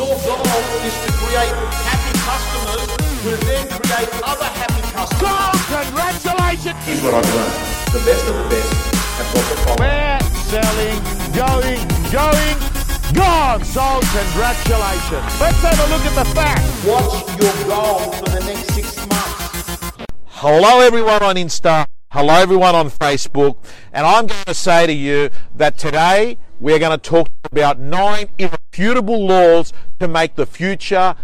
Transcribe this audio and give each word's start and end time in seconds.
Your 0.00 0.16
goal 0.16 0.40
is 0.80 0.96
to 1.04 1.12
create 1.12 1.52
happy 1.84 2.16
customers 2.24 2.88
who 3.20 3.36
then 3.44 3.68
create 3.68 4.08
other 4.24 4.48
happy 4.48 4.80
customers. 4.96 5.60
Congratulations! 5.68 6.80
Here's 6.88 7.02
what 7.04 7.20
I've 7.20 7.28
learned. 7.28 7.52
The 7.92 8.00
best 8.08 8.24
of 8.24 8.34
the 8.40 8.48
best 8.48 8.72
have 9.20 9.28
got 9.28 9.44
the 9.44 9.56
following. 9.60 9.84
We're 9.84 10.24
selling, 10.48 10.96
going, 11.36 11.84
going, 12.08 12.56
gone. 13.12 13.62
So 13.62 14.00
Congratulations. 14.16 15.36
Let's 15.36 15.60
have 15.68 15.76
a 15.76 15.86
look 15.92 16.04
at 16.08 16.16
the 16.16 16.24
facts. 16.32 16.64
What's 16.88 17.20
your 17.36 17.68
goal 17.68 17.98
for 18.12 18.30
the 18.30 18.40
next 18.40 18.72
six 18.72 18.96
months? 19.06 20.06
Hello, 20.28 20.80
everyone 20.80 21.22
on 21.22 21.36
Insta. 21.36 21.84
Hello, 22.12 22.34
everyone 22.40 22.74
on 22.74 22.88
Facebook. 22.88 23.58
And 23.92 24.06
I'm 24.06 24.26
going 24.26 24.44
to 24.46 24.54
say 24.54 24.86
to 24.86 24.94
you 24.94 25.28
that 25.56 25.76
today 25.76 26.38
we're 26.58 26.78
going 26.78 26.98
to 26.98 27.10
talk 27.10 27.28
about 27.52 27.78
nine 27.78 28.28
irrefutable 28.38 29.26
laws 29.26 29.72
to 30.00 30.08
make 30.08 30.34
the 30.34 30.46
future 30.46 31.14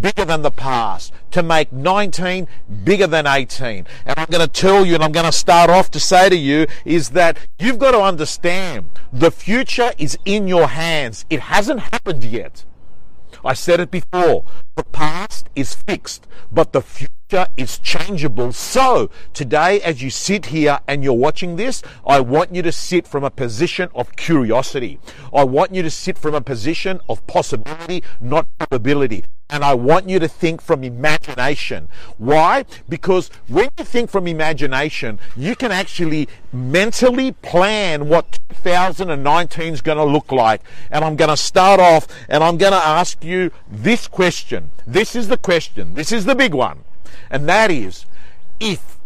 bigger 0.00 0.24
than 0.24 0.42
the 0.42 0.50
past, 0.50 1.12
to 1.30 1.42
make 1.42 1.72
19 1.72 2.46
bigger 2.84 3.06
than 3.06 3.26
18. 3.26 3.86
And 4.04 4.18
I'm 4.18 4.26
going 4.30 4.46
to 4.46 4.52
tell 4.52 4.84
you, 4.84 4.94
and 4.94 5.02
I'm 5.02 5.12
going 5.12 5.26
to 5.26 5.32
start 5.32 5.70
off 5.70 5.90
to 5.92 6.00
say 6.00 6.28
to 6.28 6.36
you, 6.36 6.66
is 6.84 7.10
that 7.10 7.38
you've 7.58 7.78
got 7.78 7.92
to 7.92 8.00
understand 8.00 8.86
the 9.12 9.30
future 9.30 9.92
is 9.98 10.18
in 10.24 10.48
your 10.48 10.68
hands. 10.68 11.24
It 11.30 11.40
hasn't 11.40 11.80
happened 11.80 12.24
yet. 12.24 12.64
I 13.44 13.54
said 13.54 13.80
it 13.80 13.90
before. 13.90 14.44
The 14.76 14.84
past 14.84 15.48
is 15.54 15.74
fixed, 15.74 16.26
but 16.52 16.72
the 16.72 16.82
future 16.82 17.12
is 17.56 17.78
changeable. 17.78 18.52
So, 18.52 19.10
today, 19.34 19.80
as 19.80 20.00
you 20.02 20.10
sit 20.10 20.46
here 20.46 20.78
and 20.86 21.02
you're 21.02 21.12
watching 21.12 21.56
this, 21.56 21.82
I 22.06 22.20
want 22.20 22.54
you 22.54 22.62
to 22.62 22.70
sit 22.70 23.06
from 23.06 23.24
a 23.24 23.30
position 23.30 23.88
of 23.94 24.14
curiosity. 24.14 25.00
I 25.34 25.42
want 25.42 25.74
you 25.74 25.82
to 25.82 25.90
sit 25.90 26.18
from 26.18 26.34
a 26.34 26.40
position 26.40 27.00
of 27.08 27.26
possibility, 27.26 28.04
not 28.20 28.46
probability. 28.58 29.24
And 29.48 29.64
I 29.64 29.74
want 29.74 30.08
you 30.08 30.18
to 30.18 30.28
think 30.28 30.60
from 30.60 30.82
imagination. 30.82 31.88
Why? 32.18 32.64
Because 32.88 33.28
when 33.48 33.70
you 33.78 33.84
think 33.84 34.10
from 34.10 34.26
imagination, 34.26 35.18
you 35.36 35.54
can 35.54 35.70
actually 35.70 36.28
mentally 36.52 37.32
plan 37.32 38.08
what 38.08 38.38
2019 38.64 39.72
is 39.72 39.80
going 39.82 39.98
to 39.98 40.04
look 40.04 40.32
like. 40.32 40.62
And 40.90 41.04
I'm 41.04 41.14
going 41.14 41.30
to 41.30 41.36
start 41.36 41.78
off 41.78 42.08
and 42.28 42.42
I'm 42.42 42.56
going 42.56 42.72
to 42.72 42.84
ask 42.84 43.22
you 43.24 43.52
this 43.70 44.08
question. 44.08 44.70
This 44.86 45.14
is 45.14 45.28
the 45.28 45.38
question. 45.38 45.94
This 45.94 46.10
is 46.10 46.24
the 46.24 46.34
big 46.34 46.52
one. 46.52 46.82
And 47.30 47.48
that 47.48 47.70
is, 47.70 48.06
if 48.60 48.98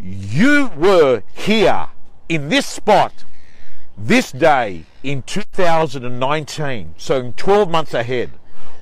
you 0.00 0.70
were 0.76 1.22
here 1.34 1.88
in 2.28 2.48
this 2.48 2.66
spot 2.66 3.24
this 3.96 4.32
day 4.32 4.84
in 5.02 5.22
2019, 5.22 6.94
so 6.96 7.20
in 7.20 7.32
12 7.34 7.70
months 7.70 7.94
ahead, 7.94 8.30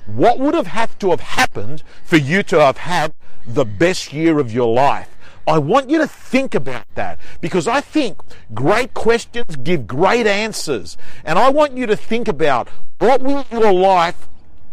what 0.05 0.39
would 0.39 0.53
have 0.53 0.67
had 0.67 0.99
to 0.99 1.11
have 1.11 1.21
happened 1.21 1.83
for 2.03 2.17
you 2.17 2.43
to 2.43 2.59
have 2.59 2.77
had 2.77 3.13
the 3.45 3.65
best 3.65 4.11
year 4.11 4.39
of 4.39 4.51
your 4.51 4.73
life? 4.73 5.09
I 5.45 5.57
want 5.57 5.89
you 5.89 5.97
to 5.97 6.07
think 6.07 6.55
about 6.55 6.85
that 6.95 7.19
because 7.41 7.67
I 7.67 7.81
think 7.81 8.17
great 8.53 8.93
questions 8.93 9.57
give 9.57 9.87
great 9.87 10.25
answers. 10.25 10.97
And 11.25 11.37
I 11.37 11.49
want 11.49 11.75
you 11.75 11.85
to 11.85 11.97
think 11.97 12.27
about 12.27 12.69
what 12.99 13.21
will 13.21 13.45
your 13.51 13.73
life 13.73 14.27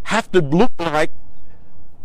have 0.05 0.31
to 0.33 0.41
look 0.41 0.73
like 0.79 1.11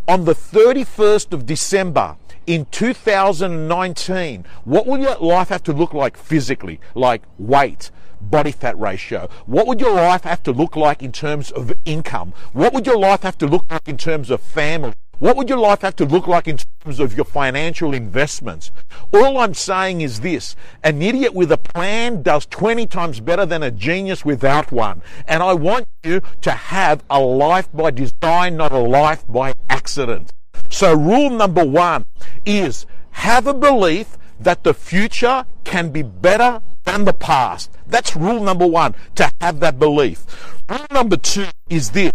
on 0.07 0.25
the 0.25 0.35
31st 0.35 1.33
of 1.33 1.45
December 1.45 2.17
in 2.45 2.65
2019? 2.71 4.45
What 4.63 4.85
will 4.85 4.99
your 4.99 5.17
life 5.17 5.49
have 5.49 5.63
to 5.63 5.73
look 5.73 5.93
like 5.93 6.17
physically? 6.17 6.79
Like 6.93 7.23
weight, 7.39 7.91
body 8.21 8.51
fat 8.51 8.77
ratio? 8.79 9.29
What 9.45 9.67
would 9.67 9.79
your 9.79 9.95
life 9.95 10.23
have 10.23 10.43
to 10.43 10.51
look 10.51 10.75
like 10.75 11.01
in 11.01 11.11
terms 11.11 11.51
of 11.51 11.73
income? 11.85 12.33
What 12.53 12.73
would 12.73 12.85
your 12.85 12.99
life 12.99 13.23
have 13.23 13.37
to 13.39 13.47
look 13.47 13.65
like 13.71 13.87
in 13.87 13.97
terms 13.97 14.29
of 14.29 14.41
family? 14.41 14.93
What 15.19 15.37
would 15.37 15.47
your 15.47 15.59
life 15.59 15.81
have 15.81 15.95
to 15.97 16.05
look 16.05 16.27
like 16.27 16.45
in 16.47 16.57
terms 16.83 16.99
of 16.99 17.15
your 17.15 17.23
financial 17.23 17.93
investments? 17.93 18.71
All 19.13 19.37
I'm 19.37 19.53
saying 19.53 20.01
is 20.01 20.19
this 20.19 20.57
an 20.83 21.01
idiot 21.01 21.33
with 21.33 21.53
a 21.53 21.57
plan 21.57 22.21
does 22.21 22.45
20 22.47 22.85
times 22.87 23.21
better 23.21 23.45
than 23.45 23.63
a 23.63 23.71
genius 23.71 24.25
without 24.25 24.73
one. 24.73 25.01
And 25.25 25.41
I 25.41 25.53
want 25.53 25.85
you 26.03 26.21
to 26.41 26.51
have 26.51 27.01
a 27.09 27.21
life 27.21 27.69
by 27.73 27.91
design, 27.91 28.57
not 28.57 28.73
a 28.73 28.77
life 28.77 29.23
by 29.29 29.53
accident. 29.69 30.33
So, 30.69 30.93
rule 30.93 31.29
number 31.29 31.63
one 31.63 32.05
is 32.45 32.85
have 33.11 33.47
a 33.47 33.53
belief 33.53 34.17
that 34.41 34.65
the 34.65 34.73
future 34.73 35.45
can 35.63 35.91
be 35.91 36.01
better 36.01 36.61
than 36.83 37.05
the 37.05 37.13
past. 37.13 37.71
That's 37.87 38.17
rule 38.17 38.43
number 38.43 38.67
one, 38.67 38.95
to 39.15 39.31
have 39.39 39.61
that 39.61 39.79
belief. 39.79 40.25
Rule 40.69 40.85
number 40.91 41.15
two 41.15 41.47
is 41.69 41.91
this 41.91 42.11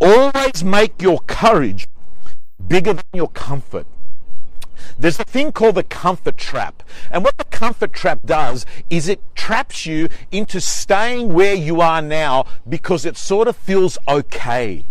always 0.00 0.62
make 0.62 1.00
your 1.02 1.18
courage 1.20 1.88
bigger 2.66 2.92
than 2.94 3.04
your 3.12 3.28
comfort. 3.28 3.86
There's 4.98 5.18
a 5.18 5.24
thing 5.24 5.52
called 5.52 5.74
the 5.74 5.82
comfort 5.82 6.36
trap. 6.36 6.82
And 7.10 7.24
what 7.24 7.36
the 7.38 7.44
comfort 7.44 7.92
trap 7.92 8.20
does 8.24 8.66
is 8.90 9.08
it 9.08 9.20
traps 9.34 9.86
you 9.86 10.08
into 10.30 10.60
staying 10.60 11.32
where 11.32 11.54
you 11.54 11.80
are 11.80 12.02
now 12.02 12.46
because 12.68 13.04
it 13.04 13.16
sort 13.16 13.48
of 13.48 13.56
feels 13.56 13.98
okay. 14.08 14.84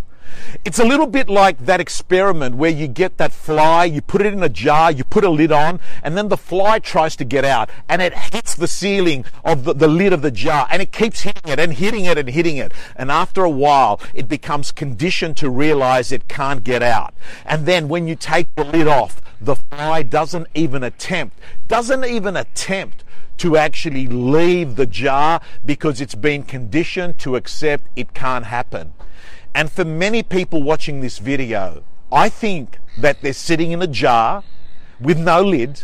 It's 0.63 0.79
a 0.79 0.85
little 0.85 1.07
bit 1.07 1.29
like 1.29 1.65
that 1.65 1.79
experiment 1.79 2.55
where 2.55 2.71
you 2.71 2.87
get 2.87 3.17
that 3.17 3.31
fly, 3.31 3.85
you 3.85 4.01
put 4.01 4.21
it 4.21 4.33
in 4.33 4.41
a 4.43 4.49
jar, 4.49 4.91
you 4.91 5.03
put 5.03 5.23
a 5.23 5.29
lid 5.29 5.51
on, 5.51 5.79
and 6.03 6.17
then 6.17 6.29
the 6.29 6.37
fly 6.37 6.79
tries 6.79 7.15
to 7.17 7.25
get 7.25 7.45
out 7.45 7.69
and 7.87 8.01
it 8.01 8.13
hits 8.13 8.55
the 8.55 8.67
ceiling 8.67 9.25
of 9.43 9.63
the, 9.63 9.73
the 9.73 9.87
lid 9.87 10.13
of 10.13 10.21
the 10.21 10.31
jar 10.31 10.67
and 10.71 10.81
it 10.81 10.91
keeps 10.91 11.21
hitting 11.21 11.51
it 11.51 11.59
and 11.59 11.73
hitting 11.73 12.05
it 12.05 12.17
and 12.17 12.29
hitting 12.29 12.57
it. 12.57 12.73
And 12.95 13.11
after 13.11 13.43
a 13.43 13.49
while, 13.49 13.99
it 14.13 14.27
becomes 14.27 14.71
conditioned 14.71 15.37
to 15.37 15.49
realize 15.49 16.11
it 16.11 16.27
can't 16.27 16.63
get 16.63 16.81
out. 16.81 17.13
And 17.45 17.65
then 17.65 17.87
when 17.87 18.07
you 18.07 18.15
take 18.15 18.47
the 18.55 18.63
lid 18.63 18.87
off, 18.87 19.21
the 19.39 19.55
fly 19.55 20.03
doesn't 20.03 20.47
even 20.55 20.83
attempt, 20.83 21.37
doesn't 21.67 22.05
even 22.05 22.35
attempt 22.35 23.03
to 23.37 23.57
actually 23.57 24.07
leave 24.07 24.75
the 24.75 24.85
jar 24.85 25.41
because 25.65 25.99
it's 25.99 26.15
been 26.15 26.43
conditioned 26.43 27.19
to 27.19 27.35
accept 27.35 27.85
it 27.95 28.13
can't 28.13 28.45
happen. 28.45 28.93
And 29.55 29.71
for 29.71 29.85
many 29.85 30.21
people 30.21 30.61
watching 30.61 30.99
this 30.99 31.17
video, 31.17 31.83
I 32.11 32.27
think 32.27 32.77
that 32.97 33.21
they're 33.21 33.31
sitting 33.31 33.71
in 33.71 33.81
a 33.81 33.87
jar 33.87 34.43
with 34.99 35.17
no 35.17 35.41
lid, 35.41 35.83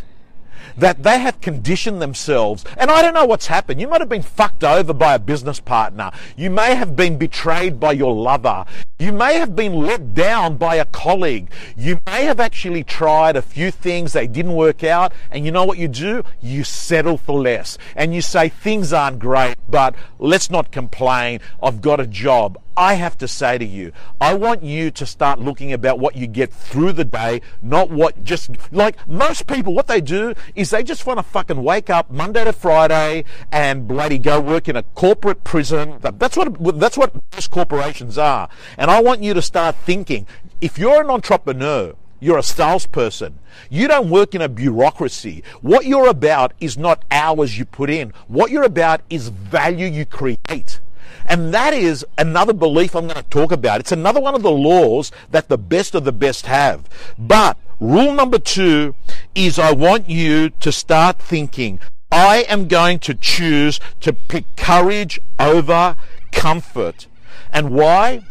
that 0.78 1.04
they 1.04 1.20
have 1.20 1.40
conditioned 1.40 2.02
themselves. 2.02 2.66
And 2.76 2.92
I 2.92 3.02
don't 3.02 3.14
know 3.14 3.24
what's 3.24 3.48
happened. 3.48 3.80
You 3.80 3.88
might 3.88 4.02
have 4.02 4.10
been 4.10 4.24
fucked 4.24 4.66
over 4.66 4.94
by 4.94 5.16
a 5.16 5.20
business 5.20 5.62
partner. 5.62 6.12
You 6.36 6.50
may 6.50 6.76
have 6.76 6.98
been 6.98 7.18
betrayed 7.18 7.80
by 7.80 7.94
your 7.94 8.14
lover. 8.14 8.66
You 9.00 9.14
may 9.14 9.36
have 9.36 9.56
been 9.56 9.74
let 9.74 10.14
down 10.14 10.58
by 10.58 10.76
a 10.76 10.86
colleague. 10.86 11.50
You 11.78 11.98
may 12.06 12.26
have 12.26 12.42
actually 12.42 12.84
tried 12.84 13.38
a 13.38 13.42
few 13.42 13.72
things, 13.72 14.12
they 14.12 14.28
didn't 14.28 14.54
work 14.54 14.84
out. 14.84 15.14
And 15.32 15.46
you 15.46 15.52
know 15.52 15.64
what 15.64 15.78
you 15.78 15.88
do? 15.88 16.24
You 16.42 16.66
settle 16.66 17.18
for 17.18 17.40
less. 17.40 17.78
And 17.96 18.14
you 18.14 18.22
say, 18.22 18.50
things 18.50 18.92
aren't 18.92 19.20
great, 19.20 19.56
but 19.70 19.96
let's 20.20 20.50
not 20.50 20.72
complain. 20.72 21.40
I've 21.64 21.82
got 21.82 22.02
a 22.02 22.08
job. 22.08 22.62
I 22.78 22.94
have 22.96 23.18
to 23.20 23.28
say 23.28 23.58
to 23.58 23.66
you, 23.66 23.92
I 24.20 24.34
want 24.34 24.64
you 24.64 24.92
to 24.92 25.06
start 25.06 25.40
looking 25.40 25.74
about 25.74 26.00
what 26.00 26.16
you 26.16 26.28
get 26.28 26.54
through 26.54 26.94
the 26.94 27.06
day, 27.06 27.42
not 27.62 27.90
what 27.90 28.24
just 28.24 28.50
like 28.72 29.08
most 29.08 29.48
people, 29.48 29.74
what 29.74 29.88
they 29.88 30.02
do 30.02 30.34
is 30.56 30.70
they 30.70 30.84
just 30.84 31.06
want 31.06 31.20
to 31.20 31.24
fucking 31.24 31.62
wake 31.64 31.90
up 31.90 32.10
Monday 32.10 32.44
to 32.44 32.54
Friday 32.54 33.26
and 33.52 33.88
bloody 33.88 34.18
go 34.18 34.40
work 34.40 34.70
in 34.70 34.76
a 34.76 34.84
corporate 34.96 35.44
prison. 35.44 36.00
That's 36.02 36.38
what 36.38 36.80
that's 36.80 36.98
what 36.98 37.14
most 37.34 37.52
corporations 37.52 38.18
are. 38.18 38.50
And 38.78 38.90
I 38.90 39.02
want 39.02 39.22
you 39.22 39.34
to 39.34 39.42
start 39.42 39.76
thinking, 39.76 40.26
if 40.62 40.78
you're 40.78 41.02
an 41.02 41.10
entrepreneur, 41.10 41.94
you're 42.20 42.38
a 42.38 42.44
salesperson. 42.44 43.40
You 43.70 43.88
don't 43.88 44.10
work 44.10 44.36
in 44.36 44.42
a 44.42 44.48
bureaucracy. 44.48 45.44
What 45.62 45.86
you're 45.86 46.08
about 46.08 46.54
is 46.60 46.78
not 46.78 47.04
hours 47.10 47.58
you 47.58 47.66
put 47.66 47.90
in. 47.90 48.14
What 48.28 48.52
you're 48.52 48.64
about 48.64 49.02
is 49.10 49.30
value 49.30 49.88
you 49.88 50.06
create. 50.06 50.80
And 51.26 51.54
that 51.54 51.74
is 51.74 52.06
another 52.18 52.54
belief 52.54 52.96
I'm 52.96 53.08
going 53.08 53.16
to 53.16 53.30
talk 53.30 53.52
about. 53.52 53.80
It's 53.80 53.92
another 53.92 54.20
one 54.20 54.36
of 54.36 54.42
the 54.42 54.52
laws 54.52 55.12
that 55.32 55.50
the 55.50 55.58
best 55.58 55.96
of 55.96 56.04
the 56.04 56.12
best 56.12 56.46
have. 56.46 56.90
But 57.18 57.58
rule 57.80 58.14
number 58.14 58.40
two 58.40 58.96
is 59.36 59.60
I 59.60 59.72
want 59.72 60.10
you 60.10 60.50
to 60.50 60.72
start 60.72 61.20
thinking, 61.20 61.80
I 62.12 62.46
am 62.50 62.68
going 62.68 63.00
to 63.00 63.14
choose 63.14 63.80
to 64.02 64.14
pick 64.14 64.56
courage 64.58 65.20
over 65.40 65.96
comfort. 66.32 67.08
And 67.54 67.72
why? 67.72 68.26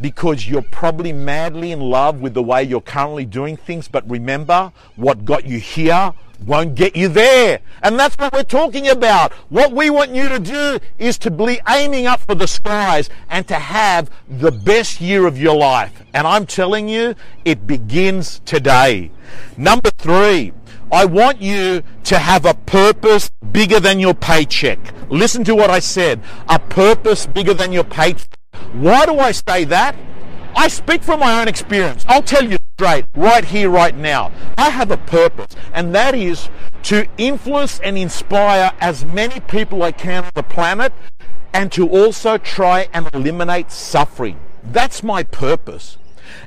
Because 0.00 0.48
you're 0.48 0.62
probably 0.62 1.12
madly 1.12 1.72
in 1.72 1.80
love 1.80 2.20
with 2.20 2.34
the 2.34 2.42
way 2.42 2.62
you're 2.62 2.80
currently 2.80 3.24
doing 3.24 3.56
things. 3.56 3.88
But 3.88 4.08
remember, 4.08 4.72
what 4.96 5.24
got 5.24 5.46
you 5.46 5.58
here 5.58 6.14
won't 6.46 6.74
get 6.74 6.96
you 6.96 7.08
there. 7.08 7.60
And 7.82 7.98
that's 7.98 8.16
what 8.16 8.32
we're 8.32 8.42
talking 8.42 8.88
about. 8.88 9.32
What 9.50 9.72
we 9.72 9.90
want 9.90 10.14
you 10.14 10.28
to 10.28 10.38
do 10.38 10.78
is 10.98 11.18
to 11.18 11.30
be 11.30 11.60
aiming 11.68 12.06
up 12.06 12.20
for 12.20 12.34
the 12.34 12.46
skies 12.46 13.10
and 13.28 13.46
to 13.48 13.54
have 13.54 14.10
the 14.28 14.50
best 14.50 15.00
year 15.00 15.26
of 15.26 15.38
your 15.38 15.56
life. 15.56 16.02
And 16.14 16.26
I'm 16.26 16.46
telling 16.46 16.88
you, 16.88 17.14
it 17.44 17.66
begins 17.66 18.40
today. 18.44 19.10
Number 19.56 19.90
three, 19.98 20.52
I 20.90 21.04
want 21.04 21.40
you 21.42 21.82
to 22.04 22.18
have 22.18 22.46
a 22.46 22.54
purpose 22.54 23.30
bigger 23.52 23.78
than 23.78 24.00
your 24.00 24.14
paycheck. 24.14 24.78
Listen 25.10 25.44
to 25.44 25.54
what 25.54 25.70
I 25.70 25.80
said. 25.80 26.20
A 26.48 26.58
purpose 26.58 27.26
bigger 27.26 27.54
than 27.54 27.72
your 27.72 27.84
paycheck. 27.84 28.38
Why 28.72 29.04
do 29.06 29.18
I 29.18 29.32
say 29.32 29.64
that? 29.64 29.94
I 30.56 30.68
speak 30.68 31.02
from 31.02 31.20
my 31.20 31.40
own 31.40 31.48
experience. 31.48 32.04
I'll 32.08 32.22
tell 32.22 32.44
you 32.44 32.58
straight, 32.78 33.04
right 33.16 33.44
here, 33.44 33.68
right 33.68 33.96
now. 33.96 34.30
I 34.56 34.70
have 34.70 34.92
a 34.92 34.96
purpose, 34.96 35.56
and 35.72 35.92
that 35.96 36.14
is 36.14 36.48
to 36.84 37.08
influence 37.18 37.80
and 37.80 37.98
inspire 37.98 38.70
as 38.78 39.04
many 39.04 39.40
people 39.40 39.82
I 39.82 39.90
can 39.90 40.22
on 40.22 40.30
the 40.34 40.44
planet 40.44 40.92
and 41.52 41.72
to 41.72 41.88
also 41.88 42.38
try 42.38 42.88
and 42.92 43.10
eliminate 43.12 43.72
suffering. 43.72 44.38
That's 44.62 45.02
my 45.02 45.24
purpose. 45.24 45.98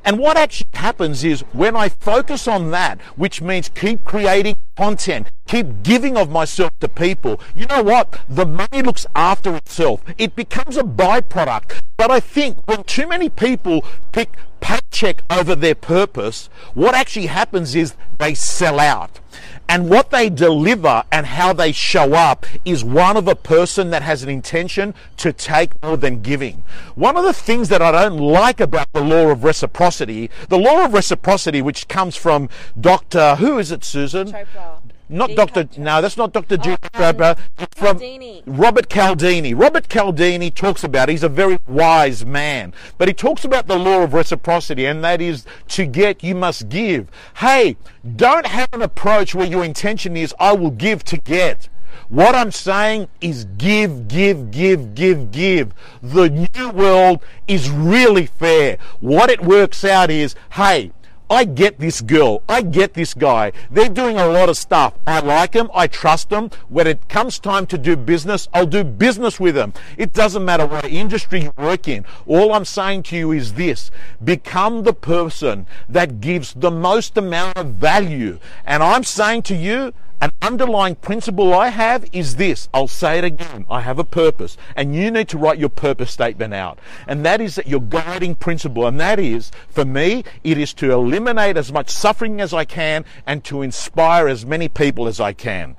And 0.05 0.19
what 0.19 0.37
actually 0.37 0.69
happens 0.73 1.25
is 1.25 1.41
when 1.51 1.75
I 1.75 1.89
focus 1.89 2.47
on 2.47 2.71
that, 2.71 3.01
which 3.17 3.41
means 3.41 3.67
keep 3.67 4.05
creating 4.05 4.55
content, 4.81 5.29
keep 5.45 5.83
giving 5.83 6.17
of 6.17 6.31
myself 6.31 6.71
to 6.79 6.87
people, 6.87 7.39
you 7.55 7.67
know 7.67 7.83
what? 7.83 8.19
The 8.27 8.47
money 8.47 8.81
looks 8.81 9.05
after 9.15 9.55
itself. 9.55 10.01
It 10.17 10.35
becomes 10.35 10.75
a 10.75 10.81
byproduct. 10.81 11.81
But 11.97 12.09
I 12.09 12.19
think 12.19 12.57
when 12.67 12.83
too 12.85 13.07
many 13.07 13.29
people 13.29 13.85
pick 14.11 14.37
paycheck 14.59 15.21
over 15.29 15.53
their 15.53 15.75
purpose, 15.75 16.49
what 16.73 16.95
actually 16.95 17.27
happens 17.27 17.75
is 17.75 17.93
they 18.17 18.33
sell 18.33 18.79
out. 18.79 19.19
And 19.67 19.89
what 19.89 20.09
they 20.09 20.29
deliver 20.29 21.03
and 21.11 21.25
how 21.25 21.53
they 21.53 21.71
show 21.71 22.13
up 22.13 22.45
is 22.65 22.83
one 22.83 23.15
of 23.15 23.27
a 23.27 23.35
person 23.35 23.89
that 23.91 24.01
has 24.01 24.21
an 24.21 24.29
intention 24.29 24.93
to 25.17 25.31
take 25.31 25.81
more 25.81 25.95
than 25.95 26.21
giving. 26.21 26.63
One 26.95 27.15
of 27.15 27.23
the 27.23 27.33
things 27.33 27.69
that 27.69 27.81
I 27.81 27.91
don't 27.91 28.17
like 28.17 28.59
about 28.59 28.91
the 28.91 29.01
law 29.01 29.29
of 29.29 29.43
reciprocity, 29.43 30.29
the 30.49 30.57
law 30.57 30.83
of 30.85 30.93
reciprocity, 30.93 31.61
which 31.61 31.87
comes 31.87 32.17
from 32.17 32.49
Dr. 32.79 33.35
Who 33.35 33.59
is 33.59 33.71
it, 33.71 33.83
Susan? 33.85 34.31
Chopra. 34.31 34.81
Not 35.11 35.35
Dr. 35.35 35.67
No, 35.77 36.01
that's 36.01 36.15
not 36.15 36.31
Dr. 36.31 36.55
G. 36.55 36.71
um, 36.71 36.77
Chopra. 36.93 37.37
From. 37.75 37.99
Robert 38.45 38.89
Cialdini. 38.89 39.53
Robert 39.53 39.89
Cialdini 39.89 40.49
talks 40.49 40.85
about, 40.85 41.09
he's 41.09 41.23
a 41.23 41.29
very 41.29 41.59
wise 41.67 42.25
man, 42.25 42.73
but 42.97 43.09
he 43.09 43.13
talks 43.13 43.43
about 43.43 43.67
the 43.67 43.77
law 43.77 44.03
of 44.03 44.13
reciprocity, 44.13 44.85
and 44.85 45.03
that 45.03 45.21
is 45.21 45.45
to 45.67 45.85
get, 45.85 46.23
you 46.23 46.33
must 46.33 46.69
give. 46.69 47.09
Hey, 47.35 47.75
don't 48.15 48.45
have 48.45 48.69
an 48.71 48.81
approach 48.81 49.35
where 49.35 49.45
your 49.45 49.65
intention 49.65 50.15
is, 50.15 50.33
I 50.39 50.53
will 50.53 50.71
give 50.71 51.03
to 51.05 51.17
get. 51.17 51.67
What 52.07 52.33
I'm 52.33 52.51
saying 52.51 53.09
is 53.19 53.45
give, 53.57 54.07
give, 54.07 54.49
give, 54.51 54.95
give, 54.95 55.31
give. 55.31 55.73
The 56.01 56.29
new 56.55 56.69
world 56.69 57.21
is 57.47 57.69
really 57.69 58.27
fair. 58.27 58.77
What 59.01 59.29
it 59.29 59.41
works 59.41 59.83
out 59.83 60.09
is, 60.09 60.35
hey, 60.51 60.93
I 61.31 61.45
get 61.45 61.79
this 61.79 62.01
girl. 62.01 62.43
I 62.49 62.61
get 62.61 62.93
this 62.93 63.13
guy. 63.13 63.53
They're 63.71 63.87
doing 63.87 64.17
a 64.17 64.27
lot 64.27 64.49
of 64.49 64.57
stuff. 64.57 64.95
I 65.07 65.21
like 65.21 65.53
them. 65.53 65.71
I 65.73 65.87
trust 65.87 66.29
them. 66.29 66.49
When 66.67 66.87
it 66.87 67.07
comes 67.07 67.39
time 67.39 67.65
to 67.67 67.77
do 67.77 67.95
business, 67.95 68.49
I'll 68.53 68.65
do 68.65 68.83
business 68.83 69.39
with 69.39 69.55
them. 69.55 69.71
It 69.97 70.11
doesn't 70.11 70.43
matter 70.43 70.65
what 70.65 70.83
industry 70.83 71.43
you 71.43 71.53
work 71.57 71.87
in. 71.87 72.03
All 72.27 72.51
I'm 72.51 72.65
saying 72.65 73.03
to 73.03 73.15
you 73.15 73.31
is 73.31 73.53
this. 73.53 73.91
Become 74.21 74.83
the 74.83 74.91
person 74.91 75.67
that 75.87 76.19
gives 76.19 76.53
the 76.53 76.69
most 76.69 77.15
amount 77.15 77.57
of 77.57 77.75
value. 77.75 78.37
And 78.65 78.83
I'm 78.83 79.05
saying 79.05 79.43
to 79.43 79.55
you, 79.55 79.93
an 80.21 80.31
underlying 80.43 80.93
principle 80.95 81.51
I 81.51 81.69
have 81.69 82.05
is 82.13 82.35
this. 82.35 82.69
I'll 82.75 82.87
say 82.87 83.17
it 83.17 83.23
again. 83.23 83.65
I 83.71 83.81
have 83.81 83.97
a 83.97 84.03
purpose. 84.03 84.55
And 84.75 84.95
you 84.95 85.09
need 85.09 85.27
to 85.29 85.37
write 85.39 85.57
your 85.57 85.69
purpose 85.69 86.11
statement 86.11 86.53
out. 86.53 86.77
And 87.07 87.25
that 87.25 87.41
is 87.41 87.55
that 87.55 87.67
your 87.67 87.81
guiding 87.81 88.35
principle. 88.35 88.85
And 88.85 88.99
that 88.99 89.19
is, 89.19 89.51
for 89.67 89.83
me, 89.83 90.23
it 90.43 90.59
is 90.59 90.75
to 90.75 90.91
eliminate 90.91 91.57
as 91.57 91.71
much 91.71 91.89
suffering 91.89 92.39
as 92.39 92.53
I 92.53 92.65
can 92.65 93.03
and 93.25 93.43
to 93.45 93.63
inspire 93.63 94.27
as 94.27 94.45
many 94.45 94.69
people 94.69 95.07
as 95.07 95.19
I 95.19 95.33
can. 95.33 95.75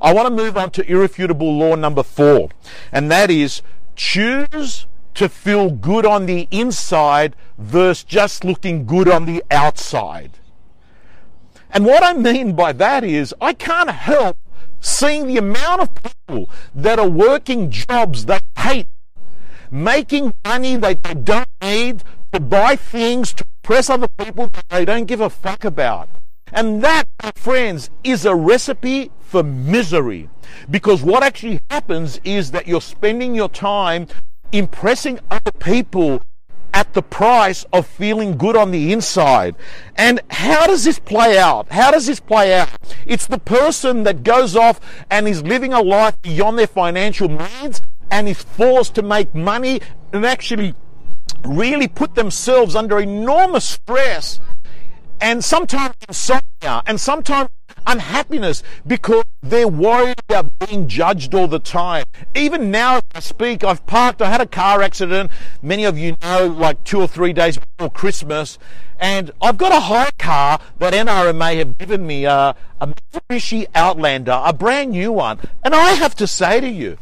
I 0.00 0.14
want 0.14 0.28
to 0.28 0.34
move 0.34 0.56
on 0.56 0.70
to 0.72 0.90
irrefutable 0.90 1.54
law 1.54 1.74
number 1.74 2.02
four. 2.02 2.48
And 2.90 3.10
that 3.10 3.30
is 3.30 3.60
choose 3.96 4.86
to 5.12 5.28
feel 5.28 5.70
good 5.70 6.06
on 6.06 6.24
the 6.24 6.48
inside 6.50 7.36
versus 7.58 8.02
just 8.02 8.44
looking 8.44 8.86
good 8.86 9.08
on 9.08 9.26
the 9.26 9.44
outside. 9.50 10.32
And 11.74 11.84
what 11.84 12.04
I 12.04 12.12
mean 12.12 12.52
by 12.54 12.72
that 12.72 13.02
is 13.02 13.34
I 13.40 13.52
can't 13.52 13.90
help 13.90 14.38
seeing 14.80 15.26
the 15.26 15.38
amount 15.38 15.82
of 15.82 15.90
people 15.94 16.48
that 16.72 17.00
are 17.00 17.08
working 17.08 17.68
jobs 17.68 18.26
they 18.26 18.38
hate, 18.56 18.86
making 19.72 20.32
money 20.46 20.76
that 20.76 21.02
they 21.02 21.14
don't 21.14 21.48
need 21.60 22.04
to 22.32 22.38
buy 22.38 22.76
things 22.76 23.32
to 23.32 23.44
impress 23.58 23.90
other 23.90 24.06
people 24.06 24.46
that 24.52 24.68
they 24.68 24.84
don't 24.84 25.06
give 25.06 25.20
a 25.20 25.28
fuck 25.28 25.64
about. 25.64 26.08
And 26.52 26.80
that, 26.84 27.08
my 27.20 27.32
friends, 27.34 27.90
is 28.04 28.24
a 28.24 28.36
recipe 28.36 29.10
for 29.18 29.42
misery. 29.42 30.28
Because 30.70 31.02
what 31.02 31.24
actually 31.24 31.60
happens 31.70 32.20
is 32.22 32.52
that 32.52 32.68
you're 32.68 32.80
spending 32.80 33.34
your 33.34 33.48
time 33.48 34.06
impressing 34.52 35.18
other 35.28 35.50
people 35.58 36.22
at 36.74 36.92
the 36.92 37.02
price 37.02 37.64
of 37.72 37.86
feeling 37.86 38.36
good 38.36 38.56
on 38.56 38.72
the 38.72 38.92
inside. 38.92 39.54
And 39.94 40.20
how 40.28 40.66
does 40.66 40.82
this 40.82 40.98
play 40.98 41.38
out? 41.38 41.70
How 41.70 41.92
does 41.92 42.06
this 42.06 42.18
play 42.18 42.52
out? 42.52 42.68
It's 43.06 43.28
the 43.28 43.38
person 43.38 44.02
that 44.02 44.24
goes 44.24 44.56
off 44.56 44.80
and 45.08 45.28
is 45.28 45.42
living 45.44 45.72
a 45.72 45.80
life 45.80 46.20
beyond 46.20 46.58
their 46.58 46.66
financial 46.66 47.28
means 47.28 47.80
and 48.10 48.28
is 48.28 48.42
forced 48.42 48.96
to 48.96 49.02
make 49.02 49.32
money 49.34 49.80
and 50.12 50.26
actually 50.26 50.74
really 51.44 51.86
put 51.86 52.16
themselves 52.16 52.74
under 52.74 52.98
enormous 52.98 53.64
stress 53.64 54.40
and 55.20 55.44
sometimes 55.44 55.94
insomnia 56.08 56.82
and 56.86 57.00
sometimes 57.00 57.48
unhappiness 57.86 58.62
because 58.86 59.24
they're 59.42 59.68
worried 59.68 60.18
about 60.28 60.50
being 60.66 60.88
judged 60.88 61.34
all 61.34 61.46
the 61.46 61.58
time. 61.58 62.04
Even 62.34 62.70
now, 62.70 62.96
as 62.96 63.02
I 63.14 63.20
speak, 63.20 63.64
I've 63.64 63.86
parked, 63.86 64.22
I 64.22 64.30
had 64.30 64.40
a 64.40 64.46
car 64.46 64.82
accident, 64.82 65.30
many 65.62 65.84
of 65.84 65.98
you 65.98 66.16
know, 66.22 66.46
like 66.46 66.82
two 66.84 67.00
or 67.00 67.06
three 67.06 67.32
days 67.32 67.58
before 67.58 67.90
Christmas, 67.90 68.58
and 68.98 69.30
I've 69.40 69.58
got 69.58 69.72
a 69.72 69.80
hire 69.80 70.10
car 70.18 70.60
that 70.78 70.94
NRMA 70.94 71.58
have 71.58 71.78
given 71.78 72.06
me, 72.06 72.26
uh, 72.26 72.54
a 72.80 72.86
Mitsubishi 72.86 73.66
Outlander, 73.74 74.40
a 74.44 74.52
brand 74.52 74.92
new 74.92 75.12
one, 75.12 75.38
and 75.62 75.74
I 75.74 75.90
have 75.92 76.14
to 76.16 76.26
say 76.26 76.60
to 76.60 76.68
you, 76.68 76.98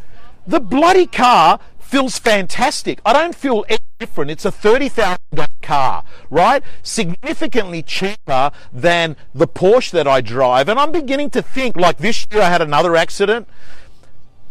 the 0.46 0.60
bloody 0.60 1.06
car 1.06 1.60
feels 1.92 2.18
fantastic. 2.18 3.02
I 3.04 3.12
don't 3.12 3.34
feel 3.34 3.66
any 3.68 3.76
different. 4.00 4.30
It's 4.30 4.46
a 4.46 4.50
$30,000 4.50 5.46
car, 5.60 6.04
right? 6.30 6.62
Significantly 6.82 7.82
cheaper 7.82 8.50
than 8.72 9.14
the 9.34 9.46
Porsche 9.46 9.90
that 9.90 10.08
I 10.08 10.22
drive. 10.22 10.70
And 10.70 10.80
I'm 10.80 10.90
beginning 10.90 11.28
to 11.30 11.42
think, 11.42 11.76
like 11.76 11.98
this 11.98 12.26
year 12.32 12.40
I 12.40 12.48
had 12.48 12.62
another 12.62 12.96
accident 12.96 13.46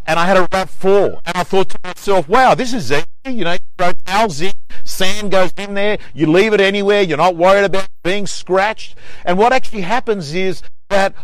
and 0.05 0.19
I 0.19 0.27
had 0.27 0.37
a 0.37 0.47
RAV4 0.49 1.19
and 1.25 1.35
I 1.35 1.41
thought 1.41 1.69
to 1.69 1.79
myself, 1.83 2.29
wow, 2.29 2.53
this 2.53 2.75
is 2.75 2.91
easy. 2.91 3.05
You 3.25 3.43
know, 3.45 3.57
you 3.79 4.45
in, 4.45 4.53
sand 4.83 5.31
goes 5.31 5.51
in 5.57 5.73
there, 5.73 5.97
you 6.13 6.27
leave 6.27 6.53
it 6.53 6.61
anywhere, 6.61 7.01
you're 7.01 7.17
not 7.17 7.35
worried 7.35 7.65
about 7.65 7.87
being 8.03 8.27
scratched. 8.27 8.95
And 9.25 9.39
what 9.39 9.51
actually 9.51 9.81
happens 9.81 10.35
is 10.35 10.61
that 10.89 11.15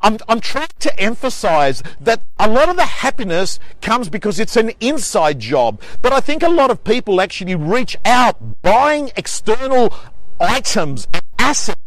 I'm, 0.00 0.18
I'm 0.28 0.40
trying 0.40 0.68
to 0.80 1.00
emphasize 1.00 1.82
that 2.00 2.22
a 2.38 2.48
lot 2.48 2.68
of 2.68 2.76
the 2.76 2.84
happiness 2.84 3.58
comes 3.80 4.08
because 4.08 4.38
it's 4.38 4.56
an 4.56 4.72
inside 4.80 5.40
job. 5.40 5.80
But 6.02 6.12
I 6.12 6.20
think 6.20 6.42
a 6.42 6.48
lot 6.48 6.70
of 6.70 6.84
people 6.84 7.20
actually 7.20 7.54
reach 7.54 7.96
out 8.04 8.62
buying 8.62 9.10
external 9.16 9.94
items 10.40 11.08
and 11.12 11.22
assets 11.38 11.78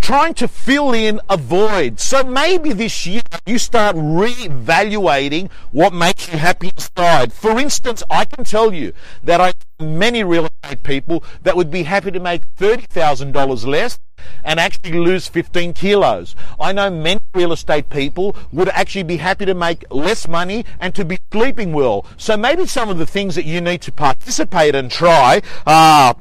trying 0.00 0.32
to 0.32 0.48
fill 0.48 0.92
in 0.92 1.20
a 1.28 1.36
void. 1.36 2.00
So 2.00 2.24
maybe 2.24 2.72
this 2.72 3.06
year 3.06 3.20
you 3.46 3.58
start 3.58 3.94
re-evaluating 3.98 5.50
what 5.70 5.92
makes 5.92 6.32
you 6.32 6.38
happy 6.38 6.68
inside. 6.68 7.32
For 7.32 7.58
instance, 7.58 8.02
I 8.08 8.24
can 8.24 8.44
tell 8.44 8.72
you 8.72 8.92
that 9.22 9.40
I 9.40 9.52
many 9.80 10.24
real 10.24 10.48
estate 10.62 10.82
people 10.82 11.22
that 11.44 11.56
would 11.56 11.70
be 11.70 11.84
happy 11.84 12.10
to 12.10 12.18
make 12.18 12.42
$30,000 12.56 13.66
less 13.66 13.98
and 14.42 14.58
actually 14.58 14.98
lose 14.98 15.28
15 15.28 15.72
kilos. 15.72 16.34
I 16.58 16.72
know 16.72 16.90
many 16.90 17.20
real 17.32 17.52
estate 17.52 17.88
people 17.88 18.34
would 18.50 18.68
actually 18.70 19.04
be 19.04 19.18
happy 19.18 19.46
to 19.46 19.54
make 19.54 19.84
less 19.90 20.26
money 20.26 20.64
and 20.80 20.94
to 20.96 21.04
be 21.04 21.18
sleeping 21.32 21.72
well. 21.72 22.04
So 22.16 22.36
maybe 22.36 22.66
some 22.66 22.88
of 22.88 22.98
the 22.98 23.06
things 23.06 23.36
that 23.36 23.44
you 23.44 23.60
need 23.60 23.80
to 23.82 23.92
participate 23.92 24.74
and 24.74 24.90
try 24.90 25.42
are 25.64 26.16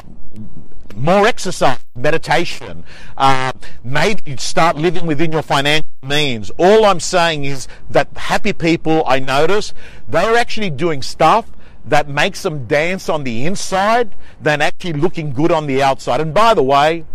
more 0.95 1.25
exercise, 1.27 1.79
meditation, 1.95 2.83
uh, 3.17 3.53
maybe 3.83 4.37
start 4.37 4.75
living 4.75 5.07
within 5.07 5.31
your 5.31 5.41
financial 5.41 5.87
means. 6.03 6.51
All 6.57 6.85
I'm 6.85 6.99
saying 6.99 7.45
is 7.45 7.67
that 7.89 8.15
happy 8.17 8.53
people 8.53 9.03
I 9.07 9.17
notice, 9.17 9.73
they're 10.07 10.35
actually 10.35 10.69
doing 10.69 11.01
stuff 11.01 11.51
that 11.87 12.09
makes 12.09 12.43
them 12.43 12.65
dance 12.65 13.09
on 13.09 13.23
the 13.23 13.45
inside 13.45 14.15
than 14.41 14.61
actually 14.61 14.93
looking 14.93 15.31
good 15.31 15.51
on 15.51 15.67
the 15.67 15.81
outside. 15.81 16.19
And 16.21 16.33
by 16.33 16.53
the 16.53 16.63
way, 16.63 17.05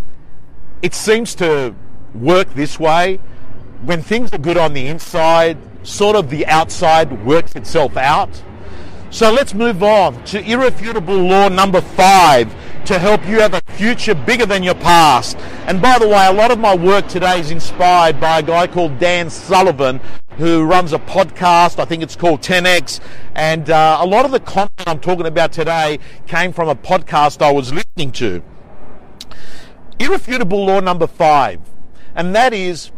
it 0.81 0.95
seems 0.95 1.35
to 1.37 1.75
work 2.15 2.53
this 2.55 2.79
way. 2.79 3.21
When 3.83 4.03
things 4.03 4.33
are 4.33 4.39
good 4.39 4.57
on 4.57 4.75
the 4.75 4.87
inside, 4.87 5.59
sort 5.83 6.17
of 6.17 6.31
the 6.31 6.47
outside 6.47 7.25
works 7.25 7.55
itself 7.55 7.97
out. 7.97 8.43
So 9.11 9.31
let's 9.31 9.53
move 9.53 9.83
on 9.83 10.25
to 10.27 10.43
irrefutable 10.43 11.17
law 11.17 11.49
number 11.49 11.81
five. 11.81 12.55
To 12.87 12.99
help 12.99 13.27
you 13.27 13.41
have 13.41 13.55
a 13.55 13.61
future 13.73 14.15
bigger 14.15 14.47
than 14.47 14.63
your 14.63 14.75
past. 14.75 15.37
And 15.67 15.81
by 15.81 15.99
the 15.99 16.09
way, 16.09 16.27
a 16.27 16.33
lot 16.33 16.51
of 16.51 16.59
my 16.59 16.75
work 16.75 17.09
today 17.09 17.41
is 17.41 17.51
inspired 17.51 18.21
by 18.21 18.41
a 18.41 18.43
guy 18.43 18.67
called 18.67 18.99
Dan 18.99 19.31
Sullivan 19.31 20.01
who 20.39 20.65
runs 20.65 20.93
a 20.93 20.99
podcast. 20.99 21.79
I 21.79 21.85
think 21.85 22.03
it's 22.03 22.17
called 22.17 22.41
10X. 22.41 23.01
And 23.35 23.71
uh, 23.71 23.99
a 24.01 24.07
lot 24.07 24.25
of 24.25 24.31
the 24.31 24.41
content 24.41 24.89
I'm 24.89 25.01
talking 25.01 25.27
about 25.27 25.53
today 25.53 25.99
came 26.27 26.53
from 26.53 26.69
a 26.69 26.75
podcast 26.75 27.43
I 27.43 27.53
was 27.53 27.73
listening 27.73 28.13
to. 28.13 28.43
Irrefutable 29.99 30.65
law 30.65 30.81
number 30.81 31.07
five, 31.07 31.61
and 32.15 32.35
that 32.35 32.53
is 32.53 32.91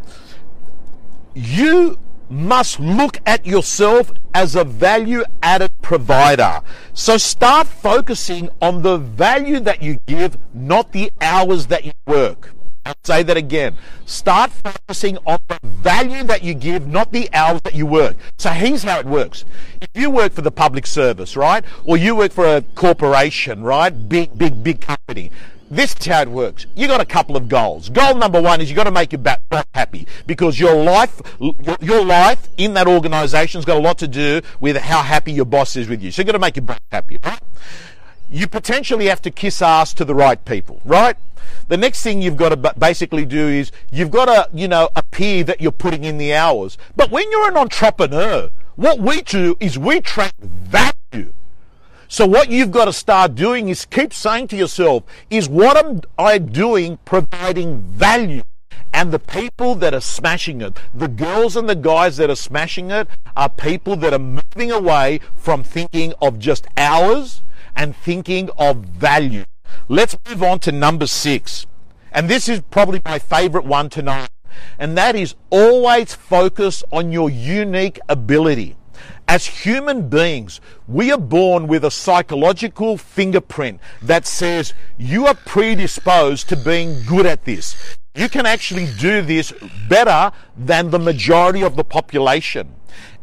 you 1.35 1.99
must 2.29 2.81
look 2.81 3.19
at 3.27 3.47
yourself 3.47 4.13
as 4.35 4.57
a 4.57 4.65
value 4.65 5.23
added 5.43 5.71
provider. 5.83 6.61
So 6.93 7.17
start 7.17 7.67
focusing 7.67 8.49
on 8.61 8.83
the 8.83 8.99
value 8.99 9.61
that 9.61 9.83
you 9.83 9.99
give, 10.07 10.39
not 10.53 10.93
the 10.93 11.11
hours 11.21 11.67
that 11.69 11.85
you 11.85 11.93
work. 12.07 12.51
I'll 12.87 12.95
say 13.03 13.23
that 13.23 13.39
again. 13.39 13.77
Start 14.05 14.51
focusing 14.51 15.17
on 15.27 15.39
the 15.49 15.59
value 15.63 16.23
that 16.25 16.43
you 16.43 16.53
give, 16.53 16.87
not 16.87 17.13
the 17.13 17.31
hours 17.33 17.63
that 17.63 17.75
you 17.75 17.87
work. 17.87 18.17
So 18.37 18.51
here's 18.51 18.83
how 18.83 19.01
it 19.01 19.07
works. 19.07 19.47
If 19.81 19.89
you 19.95 20.11
work 20.11 20.33
for 20.33 20.43
the 20.43 20.51
public 20.51 20.87
service, 20.87 21.35
right? 21.35 21.65
Or 21.85 21.97
you 21.97 22.15
work 22.15 22.33
for 22.33 22.45
a 22.45 22.61
corporation, 22.75 23.63
right? 23.63 23.89
Big, 23.91 24.37
big, 24.37 24.63
big 24.63 24.83
company. 24.83 25.31
This 25.71 25.95
is 25.99 26.07
how 26.07 26.23
it 26.23 26.29
works. 26.29 26.67
You 26.75 26.87
got 26.87 27.01
a 27.01 27.07
couple 27.07 27.37
of 27.37 27.49
goals. 27.49 27.89
Goal 27.89 28.15
number 28.15 28.41
one 28.41 28.61
is 28.61 28.69
you 28.69 28.77
got 28.77 28.85
to 28.85 28.91
make 28.91 29.13
your 29.13 29.21
boss 29.21 29.65
happy 29.75 30.07
because 30.27 30.61
your 30.61 30.75
life, 30.75 31.21
your 31.81 32.05
life 32.05 32.49
in 32.57 32.75
that 32.75 32.87
organization's 32.87 33.65
got 33.65 33.79
a 33.79 33.81
lot 33.81 33.99
to 33.99 34.09
do 34.09 34.41
with 34.61 34.77
how 34.77 35.03
happy 35.03 35.33
your 35.33 35.47
boss 35.47 35.77
is 35.77 35.89
with 35.89 36.03
you. 36.03 36.11
So 36.11 36.23
you 36.23 36.27
got 36.27 36.33
to 36.33 36.39
make 36.39 36.57
your 36.57 36.65
boss 36.65 36.79
happy? 36.93 37.19
You 38.31 38.47
potentially 38.47 39.07
have 39.07 39.23
to 39.23 39.31
kiss 39.31 39.63
ass 39.63 39.95
to 39.95 40.05
the 40.05 40.15
right 40.15 40.43
people, 40.45 40.81
right? 40.85 41.17
The 41.69 41.77
next 41.77 42.03
thing 42.03 42.21
you've 42.21 42.37
got 42.37 42.51
to 42.51 42.75
basically 42.79 43.25
do 43.25 43.49
is 43.49 43.73
you've 43.91 44.11
got 44.11 44.27
to, 44.27 44.49
you 44.57 44.69
know, 44.69 44.91
appear 44.97 45.45
that 45.45 45.61
you're 45.61 45.73
putting 45.73 46.05
in 46.05 46.19
the 46.19 46.35
hours. 46.35 46.77
But 46.97 47.11
when 47.11 47.31
you're 47.31 47.49
an 47.49 47.57
entrepreneur, 47.57 48.51
what 48.77 48.99
we 48.99 49.23
do 49.23 49.57
is 49.61 49.79
we 49.79 50.01
track 50.01 50.35
value. 50.41 50.93
So 52.09 52.27
what 52.27 52.51
you've 52.51 52.71
got 52.71 52.85
to 52.85 52.93
start 52.93 53.35
doing 53.35 53.69
is 53.69 53.85
keep 53.85 54.13
saying 54.13 54.49
to 54.49 54.57
yourself, 54.57 55.05
is 55.31 55.49
what 55.49 55.77
am 55.77 56.03
I 56.19 56.39
doing 56.39 56.99
providing 57.05 57.81
value? 57.81 58.43
And 58.93 59.11
the 59.11 59.19
people 59.19 59.75
that 59.77 59.93
are 59.93 60.01
smashing 60.01 60.61
it, 60.61 60.79
the 60.95 61.09
girls 61.09 61.57
and 61.57 61.69
the 61.69 61.75
guys 61.75 62.17
that 62.19 62.31
are 62.31 62.37
smashing 62.37 62.91
it, 62.91 63.09
are 63.37 63.49
people 63.49 63.97
that 63.97 64.13
are 64.13 64.19
moving 64.19 64.71
away 64.71 65.21
from 65.37 65.65
thinking 65.65 66.15
of 66.23 66.39
just 66.39 66.67
hours 66.77 67.43
and 67.75 67.97
thinking 67.97 68.51
of 68.57 68.85
value. 68.85 69.45
Let's 69.89 70.17
move 70.29 70.43
on 70.43 70.61
to 70.61 70.73
number 70.73 71.07
six. 71.09 71.67
And 72.13 72.29
this 72.29 72.49
is 72.49 72.63
probably 72.71 73.01
my 73.05 73.19
favorite 73.19 73.65
one 73.65 73.91
tonight. 73.91 74.29
And 74.79 74.97
that 74.97 75.17
is 75.17 75.35
always 75.51 76.15
focus 76.15 76.85
on 76.93 77.11
your 77.11 77.29
unique 77.29 77.99
ability. 78.09 78.77
As 79.27 79.47
human 79.47 80.09
beings, 80.09 80.61
we 80.87 81.11
are 81.11 81.19
born 81.19 81.67
with 81.67 81.85
a 81.85 81.91
psychological 81.91 82.99
fingerprint 82.99 83.81
that 84.03 84.27
says 84.27 84.75
you 84.99 85.27
are 85.27 85.35
predisposed 85.35 86.49
to 86.51 86.57
being 86.57 87.03
good 87.05 87.27
at 87.27 87.45
this. 87.45 87.97
You 88.15 88.29
can 88.29 88.47
actually 88.47 88.87
do 89.01 89.23
this 89.23 89.53
better 89.89 90.31
than 90.57 90.91
the 90.91 90.99
majority 90.99 91.63
of 91.63 91.77
the 91.77 91.85
population. 91.85 92.75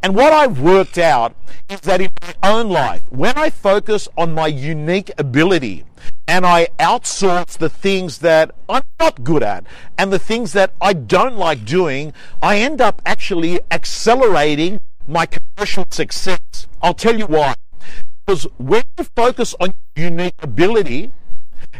And 0.04 0.16
what 0.16 0.34
I've 0.34 0.60
worked 0.60 0.98
out 0.98 1.36
is 1.70 1.82
that 1.82 2.02
in 2.02 2.10
my 2.22 2.34
own 2.44 2.70
life, 2.70 3.04
when 3.10 3.38
I 3.38 3.52
focus 3.52 4.08
on 4.18 4.34
my 4.34 4.48
unique 4.48 5.12
ability 5.18 5.86
and 6.28 6.46
I 6.46 6.70
outsource 6.80 7.58
the 7.58 7.70
things 7.70 8.18
that 8.20 8.54
I'm 8.68 8.84
not 9.00 9.24
good 9.24 9.44
at 9.44 9.66
and 9.98 10.12
the 10.12 10.20
things 10.20 10.54
that 10.54 10.74
I 10.82 10.94
don't 10.94 11.38
like 11.38 11.66
doing, 11.66 12.14
I 12.42 12.58
end 12.58 12.82
up 12.82 13.02
actually 13.06 13.60
accelerating 13.70 14.80
my 15.08 15.26
commercial 15.26 15.86
success. 15.92 16.68
I'll 16.82 16.94
tell 16.94 17.18
you 17.18 17.26
why. 17.26 17.56
Because 18.26 18.48
when 18.58 18.84
you 18.98 19.06
focus 19.16 19.56
on 19.60 19.74
your 19.96 20.10
unique 20.10 20.36
ability 20.42 21.12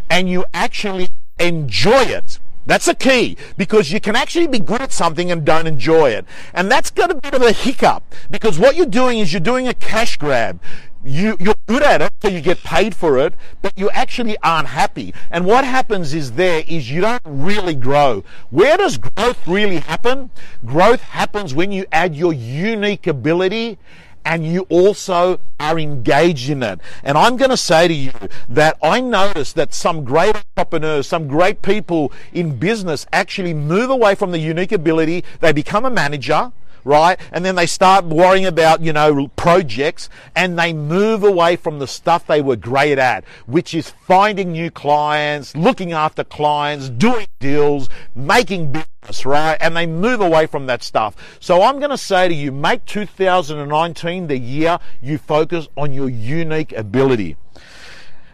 and 0.10 0.30
you 0.30 0.46
actually 0.54 1.10
enjoy 1.40 2.04
it, 2.04 2.40
that's 2.66 2.88
a 2.88 2.94
key 2.94 3.38
because 3.58 3.92
you 3.92 4.00
can 4.00 4.16
actually 4.16 4.48
be 4.48 4.60
good 4.60 4.82
at 4.82 4.92
something 4.92 5.32
and 5.32 5.44
don't 5.44 5.68
enjoy 5.68 6.12
it. 6.12 6.26
And 6.54 6.72
that's 6.72 6.92
got 6.92 7.10
a 7.10 7.16
bit 7.16 7.34
of 7.34 7.42
a 7.42 7.52
hiccup 7.52 8.04
because 8.30 8.60
what 8.60 8.76
you're 8.76 8.86
doing 8.86 9.20
is 9.20 9.34
you're 9.34 9.40
doing 9.40 9.68
a 9.68 9.74
cash 9.74 10.18
grab 10.18 10.60
you, 11.04 11.38
you're 11.40 11.56
good 11.68 11.84
at 11.84 12.02
it, 12.02 12.12
so 12.22 12.30
you 12.30 12.42
get 12.42 12.64
paid 12.64 12.96
for 12.96 13.18
it, 13.18 13.34
but 13.62 13.78
you 13.78 13.90
actually 13.90 14.38
aren't 14.44 14.68
happy. 14.68 15.14
And 15.30 15.46
what 15.46 15.64
happens 15.64 16.14
is 16.14 16.34
there 16.34 16.64
is 16.68 16.92
you 16.92 17.02
don't 17.02 17.22
really 17.26 17.76
grow. 17.76 18.24
Where 18.50 18.78
does 18.78 18.98
growth 18.98 19.48
really 19.48 19.80
happen? 19.80 20.30
Growth 20.66 21.02
happens 21.02 21.54
when 21.56 21.72
you 21.72 21.86
add 21.92 22.16
your 22.16 22.34
unique 22.34 23.08
ability 23.08 23.80
and 24.24 24.46
you 24.46 24.68
also 24.70 25.40
are 25.60 25.80
engaged 25.80 26.50
in 26.50 26.62
it. 26.62 26.80
And 27.04 27.18
I'm 27.18 27.38
going 27.38 27.50
to 27.50 27.58
say 27.58 27.88
to 27.88 27.94
you 27.94 28.12
that 28.50 28.78
I 28.84 29.02
noticed 29.02 29.56
that 29.56 29.74
some 29.74 30.04
great 30.04 30.36
entrepreneurs, 30.58 31.08
some 31.08 31.28
great 31.28 31.62
people 31.62 32.12
in 32.32 32.58
business 32.58 33.08
actually 33.12 33.54
move 33.54 33.90
away 33.90 34.14
from 34.14 34.32
the 34.32 34.40
unique 34.40 34.72
ability. 34.72 35.24
They 35.40 35.52
become 35.52 35.86
a 35.86 35.90
manager 35.90 36.52
right? 36.84 37.20
And 37.32 37.46
then 37.46 37.56
they 37.56 37.66
start 37.66 38.06
worrying 38.06 38.46
about, 38.46 38.82
you 38.82 38.94
know, 38.94 39.28
projects 39.30 40.10
and 40.36 40.58
they 40.58 40.74
move 40.74 41.24
away 41.24 41.56
from 41.56 41.80
the 41.80 41.88
stuff 41.88 42.28
they 42.28 42.42
were 42.42 42.56
great 42.56 42.98
at, 42.98 43.24
which 43.46 43.74
is 43.74 43.90
finding 43.90 44.52
new 44.52 44.72
clients, 44.72 45.56
looking 45.56 45.92
after 45.92 46.24
clients, 46.24 46.90
doing 46.90 47.28
deals, 47.40 47.90
making 48.16 48.72
business, 48.72 49.26
right? 49.26 49.58
And 49.60 49.76
they 49.76 49.86
move 49.86 50.22
away 50.22 50.48
from 50.48 50.66
that 50.68 50.84
stuff. 50.84 51.16
So 51.40 51.62
I'm 51.64 51.80
going 51.80 51.92
to 51.92 51.98
say 51.98 52.28
to 52.28 52.34
you, 52.34 52.52
make 52.52 52.86
2019 52.86 54.28
the 54.28 54.38
year 54.38 54.80
you 55.02 55.18
focus 55.18 55.68
on 55.78 55.94
your 55.94 56.10
unique 56.10 56.72
ability. 56.74 57.38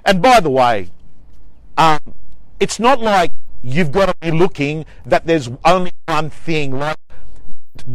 And 0.05 0.21
by 0.21 0.39
the 0.39 0.49
way, 0.49 0.89
um, 1.77 1.99
it's 2.59 2.79
not 2.79 3.01
like 3.01 3.31
you've 3.61 3.91
got 3.91 4.07
to 4.07 4.15
be 4.21 4.31
looking 4.31 4.85
that 5.05 5.25
there's 5.25 5.49
only 5.65 5.91
one 6.05 6.29
thing. 6.29 6.71
Like 6.71 6.97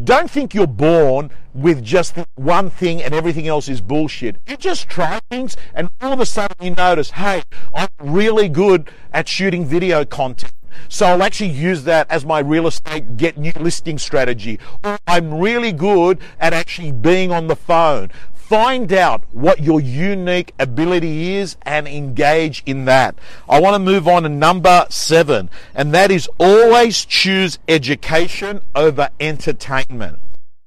don't 0.05 0.31
think 0.31 0.55
you're 0.55 0.67
born 0.67 1.31
with 1.55 1.83
just 1.83 2.17
one 2.35 2.71
thing 2.71 3.03
and 3.03 3.15
everything 3.15 3.47
else 3.47 3.69
is 3.69 3.81
bullshit. 3.81 4.37
You 4.47 4.57
just 4.57 4.89
try 4.89 5.21
things 5.31 5.57
and 5.75 5.89
all 6.01 6.13
of 6.13 6.21
a 6.21 6.27
sudden 6.27 6.57
you 6.61 6.71
notice, 6.75 7.11
hey, 7.11 7.43
I'm 7.75 7.89
really 8.01 8.49
good 8.49 8.91
at 9.13 9.29
shooting 9.29 9.65
video 9.65 10.05
content. 10.05 10.53
So 10.89 11.07
I'll 11.07 11.23
actually 11.23 11.51
use 11.51 11.85
that 11.85 12.11
as 12.11 12.25
my 12.25 12.39
real 12.39 12.67
estate 12.67 13.17
get 13.17 13.37
new 13.37 13.53
listing 13.59 13.99
strategy. 13.99 14.59
Or 14.83 14.99
I'm 15.07 15.39
really 15.39 15.73
good 15.73 16.19
at 16.41 16.53
actually 16.53 16.93
being 16.93 17.33
on 17.33 17.47
the 17.47 17.57
phone. 17.57 18.11
Find 18.49 18.93
out 18.93 19.23
what 19.33 19.63
your 19.63 19.81
unique 19.81 20.53
ability 20.59 21.37
is 21.37 21.57
and 21.63 21.89
engage 21.89 22.63
in 22.67 22.85
that. 22.85 23.15
I 23.49 23.61
want 23.61 23.75
to 23.75 23.79
move 23.79 24.07
on 24.07 24.25
to 24.25 24.29
number 24.29 24.85
seven, 24.91 25.49
and 25.75 25.95
that 25.95 26.11
is 26.11 26.29
always 26.39 27.05
choose 27.05 27.59
education 27.67 28.61
over 28.75 29.09
entertainment. 29.21 30.19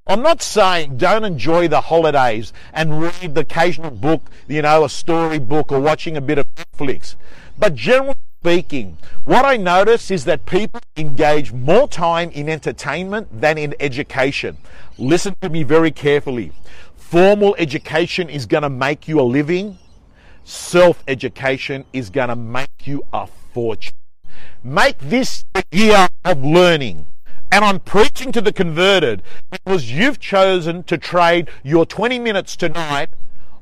I'm 0.08 0.24
not 0.24 0.42
saying 0.42 0.98
don't 0.98 1.26
enjoy 1.26 1.68
the 1.68 1.82
holidays 1.82 2.54
and 2.74 3.02
read 3.02 3.36
the 3.36 3.42
occasional 3.42 3.92
book, 3.92 4.24
you 4.48 4.64
know, 4.64 4.86
a 4.86 4.90
story 4.90 5.38
book 5.38 5.72
or 5.72 5.80
watching 5.80 6.18
a 6.18 6.22
bit 6.22 6.40
of 6.40 6.48
Netflix. 6.56 7.16
But 7.58 7.76
generally 7.76 8.16
speaking, 8.42 8.98
what 9.26 9.44
I 9.44 9.58
notice 9.58 10.12
is 10.12 10.26
that 10.26 10.46
people 10.46 10.80
engage 10.98 11.52
more 11.52 11.88
time 11.88 12.30
in 12.32 12.48
entertainment 12.48 13.42
than 13.42 13.58
in 13.58 13.76
education. 13.80 14.58
Listen 14.98 15.36
to 15.42 15.50
me 15.50 15.64
very 15.64 15.92
carefully 15.92 16.52
formal 17.06 17.56
education 17.60 18.30
is 18.30 18.48
going 18.48 18.64
to 18.64 18.70
make 18.70 19.08
you 19.08 19.20
a 19.20 19.22
living, 19.22 19.78
self 20.44 21.04
education 21.08 21.86
is 21.94 22.10
going 22.10 22.30
to 22.30 22.36
make 22.36 22.88
you 22.88 23.06
a 23.14 23.28
fortune. 23.54 23.94
Make 24.64 24.98
this 24.98 25.46
year 25.72 26.08
of 26.24 26.44
learning. 26.44 27.06
And 27.52 27.64
I'm 27.64 27.80
preaching 27.80 28.32
to 28.32 28.42
the 28.42 28.52
converted 28.52 29.22
because 29.52 29.92
you've 29.92 30.20
chosen 30.20 30.84
to 30.84 30.98
trade 30.98 31.50
your 31.64 31.86
20 31.86 32.18
minutes 32.18 32.56
tonight 32.56 33.10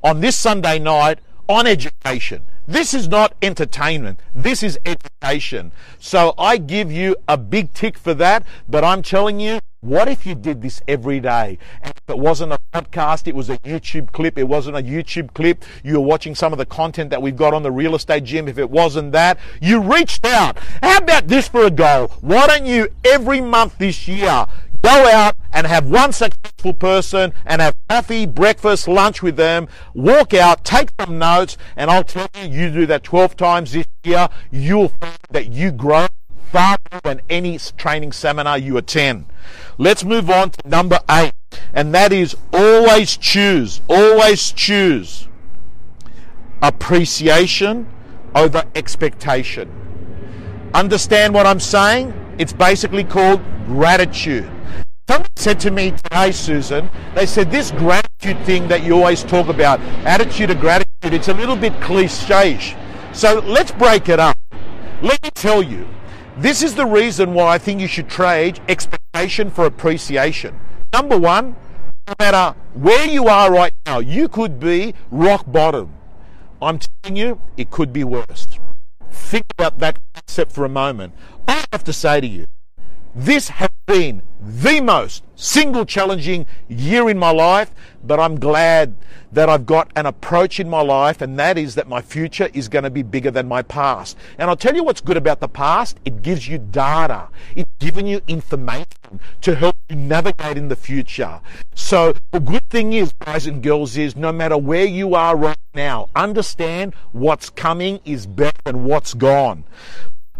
on 0.01 0.21
this 0.21 0.38
Sunday 0.38 0.79
night 0.79 1.19
on 1.50 1.67
education. 1.67 2.43
This 2.65 2.93
is 2.93 3.09
not 3.09 3.35
entertainment. 3.41 4.21
This 4.33 4.63
is 4.63 4.79
education. 4.85 5.73
So 6.00 6.33
I 6.38 6.57
give 6.57 6.93
you 6.93 7.17
a 7.27 7.38
big 7.38 7.73
tick 7.73 7.97
for 7.97 8.13
that, 8.13 8.45
but 8.69 8.85
I'm 8.85 9.01
telling 9.01 9.41
you, 9.41 9.59
what 9.83 10.07
if 10.07 10.25
you 10.25 10.33
did 10.33 10.61
this 10.61 10.81
every 10.87 11.19
day? 11.19 11.57
And 11.81 11.93
if 11.95 12.09
it 12.09 12.17
wasn't 12.17 12.53
a 12.53 12.59
podcast, 12.73 13.27
it 13.27 13.35
was 13.35 13.49
a 13.49 13.57
YouTube 13.59 14.11
clip. 14.13 14.37
It 14.37 14.47
wasn't 14.47 14.77
a 14.77 14.81
YouTube 14.81 15.33
clip. 15.33 15.63
You 15.83 15.95
were 15.95 16.05
watching 16.05 16.35
some 16.35 16.53
of 16.53 16.57
the 16.57 16.65
content 16.65 17.09
that 17.09 17.21
we've 17.21 17.35
got 17.35 17.53
on 17.53 17.63
the 17.63 17.71
real 17.71 17.95
estate 17.95 18.23
gym. 18.23 18.47
If 18.47 18.57
it 18.57 18.69
wasn't 18.69 19.11
that, 19.11 19.37
you 19.61 19.81
reached 19.81 20.25
out. 20.25 20.57
How 20.81 20.97
about 20.97 21.27
this 21.27 21.47
for 21.47 21.65
a 21.65 21.71
goal? 21.71 22.07
Why 22.21 22.47
don't 22.47 22.65
you 22.65 22.87
every 23.03 23.41
month 23.41 23.77
this 23.77 24.07
year 24.07 24.47
Go 24.83 25.09
out 25.09 25.37
and 25.53 25.65
have 25.65 25.87
one 25.87 26.11
successful 26.11 26.73
person 26.73 27.33
and 27.45 27.61
have 27.61 27.73
coffee, 27.87 28.25
breakfast, 28.25 28.85
lunch 28.85 29.23
with 29.23 29.37
them. 29.37 29.69
Walk 29.93 30.33
out, 30.33 30.65
take 30.65 30.89
some 30.99 31.17
notes, 31.17 31.57
and 31.77 31.89
I'll 31.89 32.03
tell 32.03 32.27
you, 32.35 32.49
you 32.49 32.69
do 32.69 32.85
that 32.87 33.01
12 33.01 33.37
times 33.37 33.71
this 33.71 33.85
year, 34.03 34.27
you'll 34.51 34.89
find 34.89 35.17
that 35.31 35.53
you 35.53 35.71
grow 35.71 36.07
far 36.53 36.77
more 36.91 37.01
than 37.03 37.19
any 37.31 37.57
training 37.77 38.12
seminar 38.12 38.60
you 38.60 38.77
attend. 38.77 39.25
Let's 39.79 40.03
move 40.03 40.29
on 40.29 40.51
to 40.51 40.69
number 40.69 41.00
eight, 41.10 41.33
and 41.74 41.93
that 41.95 42.13
is 42.13 42.38
always 42.53 43.17
choose, 43.17 43.81
always 43.89 44.51
choose 44.51 45.27
appreciation 46.62 47.88
over 48.36 48.63
expectation. 48.75 49.67
Understand 50.75 51.33
what 51.33 51.48
I'm 51.48 51.60
saying? 51.60 52.13
It's 52.38 52.53
basically 52.53 53.03
called 53.03 53.41
gratitude. 53.65 54.50
Someone 55.10 55.27
said 55.36 55.60
to 55.62 55.72
me 55.72 55.91
today, 55.91 56.31
Susan, 56.31 56.89
they 57.15 57.25
said 57.25 57.50
this 57.50 57.72
gratitude 57.72 58.38
thing 58.45 58.67
that 58.67 58.83
you 58.83 58.93
always 58.93 59.24
talk 59.24 59.48
about, 59.48 59.79
attitude 60.05 60.51
of 60.51 60.60
gratitude, 60.60 61.13
it's 61.13 61.29
a 61.29 61.33
little 61.33 61.55
bit 61.55 61.74
cliche. 61.81 62.75
So 63.12 63.39
let's 63.39 63.72
break 63.72 64.07
it 64.07 64.19
up. 64.19 64.38
Let 65.01 65.22
me 65.24 65.31
tell 65.31 65.62
you, 65.62 65.88
this 66.37 66.63
is 66.63 66.75
the 66.75 66.85
reason 66.85 67.33
why 67.33 67.53
I 67.53 67.57
think 67.57 67.79
you 67.79 67.87
should 67.87 68.09
trade 68.09 68.59
expectation 68.67 69.51
for 69.51 69.65
appreciation. 69.65 70.59
Number 70.91 71.17
one, 71.17 71.55
no 72.07 72.13
matter 72.19 72.57
where 72.73 73.07
you 73.07 73.27
are 73.27 73.51
right 73.51 73.73
now, 73.85 73.99
you 73.99 74.27
could 74.27 74.59
be 74.59 74.93
rock 75.11 75.45
bottom. 75.47 75.93
I'm 76.61 76.79
telling 76.79 77.15
you, 77.15 77.41
it 77.57 77.69
could 77.69 77.93
be 77.93 78.03
worse. 78.03 78.47
Think 79.11 79.45
about 79.57 79.79
that 79.79 79.99
concept 80.13 80.51
for 80.51 80.65
a 80.65 80.69
moment. 80.69 81.13
I 81.47 81.63
have 81.71 81.83
to 81.83 81.93
say 81.93 82.21
to 82.21 82.27
you, 82.27 82.47
this 83.15 83.50
has 83.50 83.70
been 83.86 84.22
the 84.41 84.82
most 84.82 85.24
single 85.36 85.86
challenging 85.86 86.46
year 86.67 87.10
in 87.10 87.17
my 87.17 87.32
life, 87.32 87.72
but 88.03 88.20
I'm 88.20 88.39
glad 88.39 88.96
that 89.32 89.50
I've 89.50 89.65
got 89.65 89.91
an 89.96 90.05
approach 90.05 90.60
in 90.60 90.70
my 90.70 90.82
life, 90.82 91.22
and 91.22 91.38
that 91.39 91.58
is 91.58 91.75
that 91.75 91.88
my 91.88 92.01
future 92.01 92.50
is 92.53 92.67
going 92.70 92.84
to 92.84 92.89
be 92.89 93.01
bigger 93.01 93.32
than 93.32 93.48
my 93.48 93.62
past. 93.62 94.17
And 94.38 94.50
I'll 94.50 94.55
tell 94.55 94.75
you 94.75 94.84
what's 94.84 95.01
good 95.01 95.17
about 95.17 95.39
the 95.39 95.48
past 95.48 96.00
it 96.05 96.22
gives 96.22 96.48
you 96.48 96.58
data, 96.58 97.29
it's 97.55 97.70
given 97.79 98.05
you 98.05 98.22
information 98.27 99.20
to 99.41 99.55
help 99.55 99.75
you 99.89 99.96
navigate 99.96 100.58
in 100.58 100.67
the 100.67 100.75
future. 100.75 101.41
So, 101.75 102.13
the 102.32 102.39
good 102.39 102.67
thing 102.70 102.93
is, 102.93 103.13
guys 103.13 103.48
and 103.48 103.62
girls, 103.62 103.98
is 103.98 104.15
no 104.15 104.32
matter 104.32 104.58
where 104.58 104.86
you 104.86 105.15
are 105.15 105.36
right 105.36 105.58
now, 105.74 106.10
understand 106.15 106.93
what's 107.12 107.50
coming 107.50 108.00
is 108.05 108.25
better 108.25 108.60
than 108.65 108.84
what's 108.84 109.13
gone. 109.13 109.63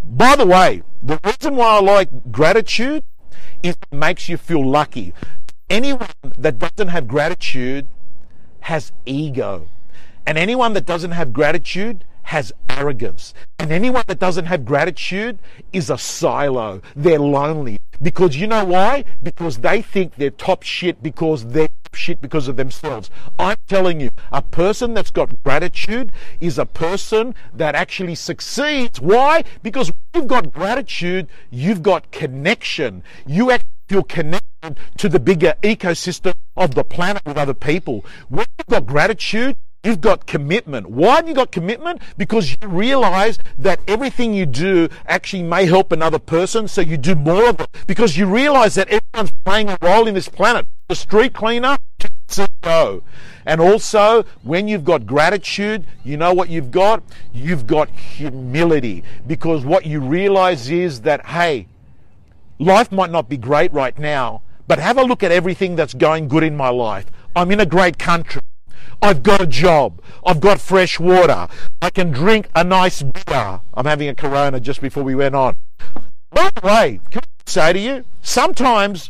By 0.03 0.36
the 0.36 0.45
way, 0.45 0.83
the 1.01 1.19
reason 1.24 1.55
why 1.55 1.77
I 1.77 1.81
like 1.81 2.31
gratitude 2.31 3.03
is 3.62 3.75
it 3.75 3.95
makes 3.95 4.29
you 4.29 4.38
feel 4.38 4.67
lucky. 4.67 5.13
Anyone 5.69 6.10
that 6.38 6.60
doesn't 6.60 6.89
have 6.89 7.07
gratitude 7.07 7.88
has 8.62 8.91
ego. 9.05 9.67
And 10.25 10.38
anyone 10.38 10.74
that 10.74 10.86
doesn't 10.86 11.12
have 11.12 11.33
gratitude 11.33 12.05
has 12.24 12.53
arrogance. 12.69 13.33
And 13.60 13.72
anyone 13.72 14.03
that 14.07 14.19
doesn't 14.19 14.45
have 14.45 14.65
gratitude 14.65 15.39
is 15.72 15.89
a 15.89 15.98
silo. 15.98 16.81
They're 16.95 17.19
lonely. 17.19 17.79
Because 18.01 18.36
you 18.36 18.48
know 18.48 18.65
why? 18.65 19.05
Because 19.22 19.60
they 19.60 19.81
think 19.81 20.15
they're 20.15 20.29
top 20.29 20.63
shit 20.63 21.03
because 21.03 21.45
they're 21.48 21.69
shit 21.95 22.21
because 22.21 22.47
of 22.47 22.55
themselves. 22.55 23.09
I'm 23.39 23.57
telling 23.67 24.00
you, 24.00 24.09
a 24.31 24.41
person 24.41 24.93
that's 24.93 25.12
got 25.12 25.41
gratitude 25.43 26.12
is 26.39 26.57
a 26.57 26.65
person 26.65 27.35
that 27.53 27.75
actually 27.75 28.15
succeeds. 28.15 29.00
Why? 29.00 29.43
Because 29.62 29.91
you've 30.13 30.27
got 30.27 30.51
gratitude, 30.51 31.27
you've 31.50 31.83
got 31.83 32.12
connection. 32.12 33.03
You 33.25 33.51
actually 33.51 33.69
feel 33.88 34.03
connected 34.03 34.77
to 34.97 35.09
the 35.09 35.19
bigger 35.19 35.55
ecosystem 35.62 36.33
of 36.55 36.75
the 36.75 36.83
planet 36.83 37.23
with 37.25 37.38
other 37.38 37.53
people. 37.53 38.05
When 38.29 38.45
you've 38.57 38.67
got 38.67 38.85
gratitude, 38.85 39.55
You've 39.85 40.00
got 40.00 40.25
commitment. 40.25 40.89
Why 40.89 41.17
have 41.17 41.27
you 41.27 41.33
got 41.33 41.51
commitment? 41.51 42.01
Because 42.17 42.51
you 42.51 42.69
realize 42.69 43.38
that 43.59 43.81
everything 43.85 44.33
you 44.33 44.45
do 44.45 44.88
actually 45.07 45.43
may 45.43 45.65
help 45.65 45.91
another 45.91 46.19
person, 46.19 46.69
so 46.69 46.79
you 46.79 46.95
do 46.95 47.15
more 47.15 47.50
of 47.50 47.59
it. 47.59 47.67
Because 47.85 48.17
you 48.17 48.25
realize 48.25 48.75
that 48.75 48.88
everyone's 48.88 49.33
playing 49.43 49.69
a 49.69 49.77
role 49.81 50.07
in 50.07 50.13
this 50.13 50.29
planet. 50.29 50.65
The 50.93 50.97
street 50.97 51.33
cleaner. 51.33 51.75
And 53.47 53.59
also, 53.59 54.25
when 54.43 54.67
you've 54.67 54.85
got 54.85 55.07
gratitude, 55.07 55.88
you 56.03 56.17
know 56.17 56.35
what 56.35 56.50
you've 56.50 56.69
got? 56.69 57.01
You've 57.33 57.65
got 57.65 57.89
humility. 57.89 59.03
Because 59.25 59.65
what 59.65 59.88
you 59.88 60.00
realize 60.00 60.69
is 60.69 61.01
that, 61.01 61.25
hey, 61.25 61.65
life 62.59 62.91
might 62.91 63.09
not 63.09 63.27
be 63.27 63.37
great 63.37 63.74
right 63.74 63.98
now, 63.98 64.44
but 64.68 64.77
have 64.77 65.00
a 65.00 65.03
look 65.03 65.24
at 65.24 65.31
everything 65.31 65.75
that's 65.75 65.96
going 65.96 66.27
good 66.27 66.44
in 66.44 66.55
my 66.55 66.70
life. 66.70 67.07
I'm 67.35 67.50
in 67.50 67.59
a 67.59 67.65
great 67.65 67.98
country. 67.98 68.44
I've 69.01 69.24
got 69.24 69.41
a 69.41 69.48
job. 69.48 70.00
I've 70.24 70.41
got 70.41 70.61
fresh 70.61 71.00
water. 71.00 71.48
I 71.81 71.89
can 71.89 72.11
drink 72.11 72.50
a 72.53 72.63
nice 72.63 73.01
beer. 73.01 73.61
I'm 73.74 73.85
having 73.87 74.09
a 74.09 74.13
Corona 74.13 74.59
just 74.59 74.79
before 74.79 75.01
we 75.01 75.15
went 75.15 75.33
on. 75.33 75.55
By 76.29 76.51
the 76.53 76.68
way, 76.68 77.00
can 77.09 77.24
I 77.25 77.50
say 77.50 77.74
to 77.74 77.79
you, 77.79 78.05
sometimes, 78.22 79.09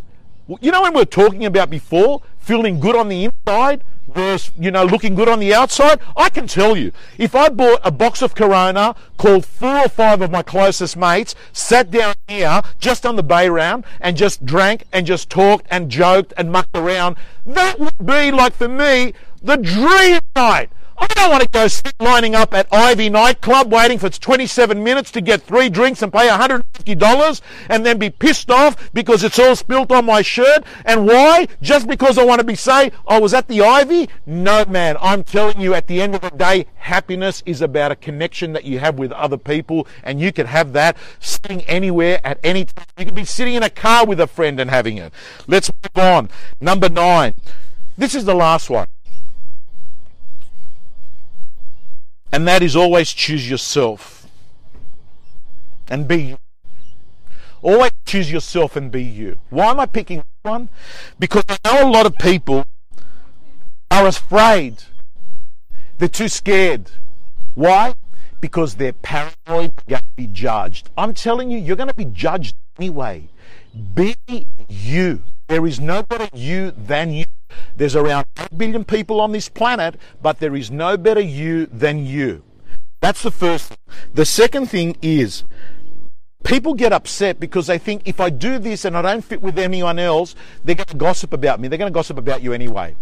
you 0.62 0.72
know 0.72 0.82
when 0.82 0.94
we 0.94 1.02
are 1.02 1.06
talking 1.06 1.46
about 1.46 1.70
before, 1.70 2.22
feeling 2.38 2.80
good 2.80 2.96
on 2.96 3.08
the 3.08 3.26
inside 3.26 3.84
versus, 4.14 4.52
you 4.60 4.70
know, 4.72 4.84
looking 4.84 5.16
good 5.16 5.30
on 5.30 5.40
the 5.40 5.54
outside? 5.54 6.00
I 6.18 6.30
can 6.30 6.48
tell 6.48 6.76
you, 6.76 6.92
if 7.18 7.36
I 7.36 7.50
bought 7.50 7.80
a 7.84 7.92
box 7.92 8.22
of 8.22 8.36
Corona, 8.36 8.96
called 9.18 9.46
four 9.46 9.78
or 9.78 9.90
five 9.90 10.22
of 10.22 10.32
my 10.32 10.44
closest 10.44 10.98
mates, 10.98 11.36
sat 11.54 11.92
down 11.92 12.16
here 12.28 12.62
just 12.80 13.06
on 13.06 13.16
the 13.16 13.24
bay 13.24 13.50
round 13.50 13.86
and 14.02 14.18
just 14.18 14.46
drank 14.46 14.84
and 14.92 15.06
just 15.06 15.30
talked 15.30 15.66
and 15.70 15.90
joked 15.90 16.34
and 16.36 16.52
mucked 16.52 16.76
around, 16.76 17.16
that 17.46 17.80
would 17.80 18.06
be 18.06 18.32
like 18.32 18.54
for 18.54 18.68
me, 18.68 19.14
the 19.42 19.58
dream 19.58 20.20
night. 20.36 20.70
I 20.98 21.08
don't 21.08 21.32
want 21.32 21.44
to 21.44 21.50
go 21.50 21.68
lining 22.00 22.36
up 22.36 22.54
at 22.54 22.68
Ivy 22.72 23.10
nightclub 23.10 23.72
waiting 23.72 23.98
for 23.98 24.10
27 24.10 24.84
minutes 24.84 25.12
to 25.12 25.22
get 25.22 25.42
three 25.42 25.70
drinks 25.70 26.02
and 26.02 26.12
pay 26.12 26.28
$150 26.28 27.42
and 27.70 27.86
then 27.86 27.98
be 27.98 28.10
pissed 28.10 28.52
off 28.52 28.94
because 28.94 29.24
it's 29.24 29.40
all 29.40 29.56
spilt 29.56 29.92
on 29.92 30.06
my 30.06 30.22
shirt. 30.22 30.64
And 30.86 31.06
why? 31.08 31.48
Just 31.62 31.88
because 31.88 32.18
I 32.18 32.26
want 32.26 32.40
to 32.40 32.46
be 32.46 32.56
say 32.56 32.92
I 33.08 33.20
was 33.20 33.34
at 33.34 33.48
the 33.48 33.62
Ivy? 33.62 34.10
No, 34.26 34.66
man. 34.66 34.98
I'm 35.02 35.24
telling 35.24 35.60
you, 35.60 35.74
at 35.74 35.88
the 35.88 36.02
end 36.02 36.16
of 36.16 36.22
the 36.22 36.30
day, 36.30 36.68
happiness 36.76 37.42
is 37.46 37.62
about 37.62 37.92
a 37.92 37.96
connection 37.96 38.54
that 38.54 38.66
you 38.66 38.80
have 38.80 39.00
with 39.00 39.12
other 39.14 39.38
people, 39.38 39.88
and 40.04 40.20
you 40.20 40.32
can 40.32 40.48
have 40.48 40.74
that 40.74 40.98
sitting 41.20 41.62
anywhere 41.64 42.20
at 42.24 42.40
any 42.44 42.66
time. 42.66 42.86
You 42.98 43.06
can 43.06 43.16
be 43.16 43.26
sitting 43.26 43.56
in 43.56 43.64
a 43.64 43.70
car 43.70 44.06
with 44.06 44.20
a 44.20 44.28
friend 44.28 44.60
and 44.60 44.70
having 44.70 44.98
it. 44.98 45.14
Let's 45.48 45.72
move 45.72 46.04
on. 46.04 46.30
Number 46.62 46.90
nine. 46.90 47.34
This 47.98 48.16
is 48.16 48.26
the 48.26 48.36
last 48.36 48.70
one. 48.70 48.88
And 52.34 52.48
that 52.48 52.64
is 52.64 52.76
always 52.76 53.14
choose 53.14 53.48
yourself 53.48 54.28
and 55.88 56.08
be 56.08 56.24
you. 56.24 56.38
Always 57.62 57.92
choose 58.06 58.32
yourself 58.32 58.76
and 58.76 58.92
be 58.92 59.04
you. 59.04 59.38
Why 59.52 59.68
am 59.68 59.80
I 59.80 59.86
picking 59.86 60.24
one? 60.42 60.70
Because 61.20 61.44
I 61.48 61.58
know 61.64 61.88
a 61.88 61.92
lot 61.92 62.08
of 62.08 62.18
people 62.18 62.66
are 63.92 64.08
afraid. 64.08 64.84
They're 66.00 66.08
too 66.08 66.28
scared. 66.28 66.90
Why? 67.54 67.94
Because 68.42 68.76
they're 68.76 68.94
paranoid 68.94 69.74
Going 69.88 70.02
to 70.02 70.04
be 70.16 70.26
judged. 70.26 70.90
I'm 70.98 71.14
telling 71.14 71.52
you, 71.52 71.60
you're 71.60 71.76
going 71.76 71.90
to 71.90 71.94
be 71.94 72.06
judged 72.06 72.56
anyway. 72.80 73.30
Be 73.94 74.16
you. 74.68 75.22
There 75.48 75.68
is 75.68 75.80
no 75.80 76.02
better 76.02 76.36
you 76.36 76.72
than 76.72 77.14
you. 77.14 77.26
There's 77.76 77.96
around 77.96 78.26
8 78.38 78.58
billion 78.58 78.86
people 78.86 79.22
on 79.22 79.32
this 79.32 79.50
planet, 79.50 79.96
but 80.22 80.40
there 80.40 80.56
is 80.56 80.72
no 80.72 80.98
better 80.98 81.22
you 81.22 81.66
than 81.68 82.06
you. 82.06 82.44
That's 83.02 83.24
the 83.24 83.32
first. 83.32 83.78
The 84.14 84.26
second 84.26 84.68
thing 84.68 84.96
is 85.02 85.44
people 86.44 86.74
get 86.74 86.94
upset 86.94 87.40
because 87.40 87.68
they 87.68 87.78
think 87.78 88.04
if 88.06 88.20
I 88.20 88.30
do 88.30 88.60
this 88.60 88.86
and 88.86 88.98
I 88.98 89.02
don't 89.02 89.24
fit 89.24 89.42
with 89.42 89.58
anyone 89.58 90.00
else, 90.00 90.36
they're 90.64 90.76
going 90.76 90.86
to 90.86 90.98
gossip 90.98 91.34
about 91.34 91.60
me. 91.60 91.68
They're 91.68 91.78
going 91.78 91.92
to 91.92 91.94
gossip 91.94 92.18
about 92.18 92.44
you 92.44 92.54
anyway. 92.54 92.96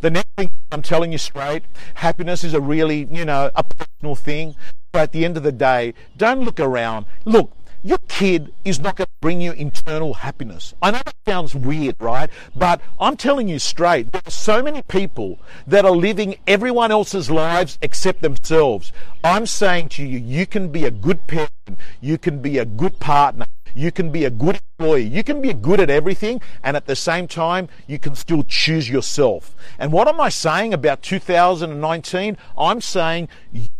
The 0.00 0.10
next 0.10 0.28
thing 0.36 0.50
I'm 0.72 0.82
telling 0.82 1.12
you 1.12 1.18
straight, 1.18 1.64
happiness 1.94 2.44
is 2.44 2.54
a 2.54 2.60
really, 2.60 3.04
you 3.10 3.24
know, 3.24 3.50
a 3.54 3.62
personal 3.62 4.14
thing. 4.14 4.56
But 4.92 5.02
at 5.02 5.12
the 5.12 5.24
end 5.24 5.36
of 5.36 5.42
the 5.42 5.52
day, 5.52 5.94
don't 6.16 6.40
look 6.40 6.58
around. 6.58 7.06
Look, 7.24 7.52
your 7.86 7.98
kid 8.08 8.52
is 8.64 8.80
not 8.80 8.96
going 8.96 9.06
to 9.06 9.12
bring 9.20 9.40
you 9.40 9.52
internal 9.52 10.14
happiness. 10.14 10.74
I 10.82 10.90
know 10.90 11.00
that 11.04 11.14
sounds 11.24 11.54
weird, 11.54 11.94
right? 12.00 12.28
But 12.56 12.80
I'm 12.98 13.16
telling 13.16 13.46
you 13.46 13.60
straight, 13.60 14.10
there 14.10 14.22
are 14.26 14.30
so 14.30 14.60
many 14.60 14.82
people 14.82 15.38
that 15.68 15.84
are 15.84 15.92
living 15.92 16.34
everyone 16.48 16.90
else's 16.90 17.30
lives 17.30 17.78
except 17.80 18.22
themselves. 18.22 18.92
I'm 19.22 19.46
saying 19.46 19.90
to 19.90 20.04
you, 20.04 20.18
you 20.18 20.46
can 20.46 20.70
be 20.70 20.84
a 20.84 20.90
good 20.90 21.28
parent, 21.28 21.78
you 22.00 22.18
can 22.18 22.42
be 22.42 22.58
a 22.58 22.64
good 22.64 22.98
partner, 22.98 23.46
you 23.72 23.92
can 23.92 24.10
be 24.10 24.24
a 24.24 24.30
good 24.30 24.58
employee, 24.78 25.04
you 25.04 25.22
can 25.22 25.40
be 25.40 25.52
good 25.52 25.78
at 25.78 25.88
everything, 25.88 26.40
and 26.64 26.76
at 26.76 26.86
the 26.86 26.96
same 26.96 27.28
time, 27.28 27.68
you 27.86 28.00
can 28.00 28.16
still 28.16 28.42
choose 28.42 28.90
yourself. 28.90 29.54
And 29.78 29.92
what 29.92 30.08
am 30.08 30.20
I 30.20 30.28
saying 30.28 30.74
about 30.74 31.02
2019? 31.02 32.36
I'm 32.58 32.80
saying 32.80 33.28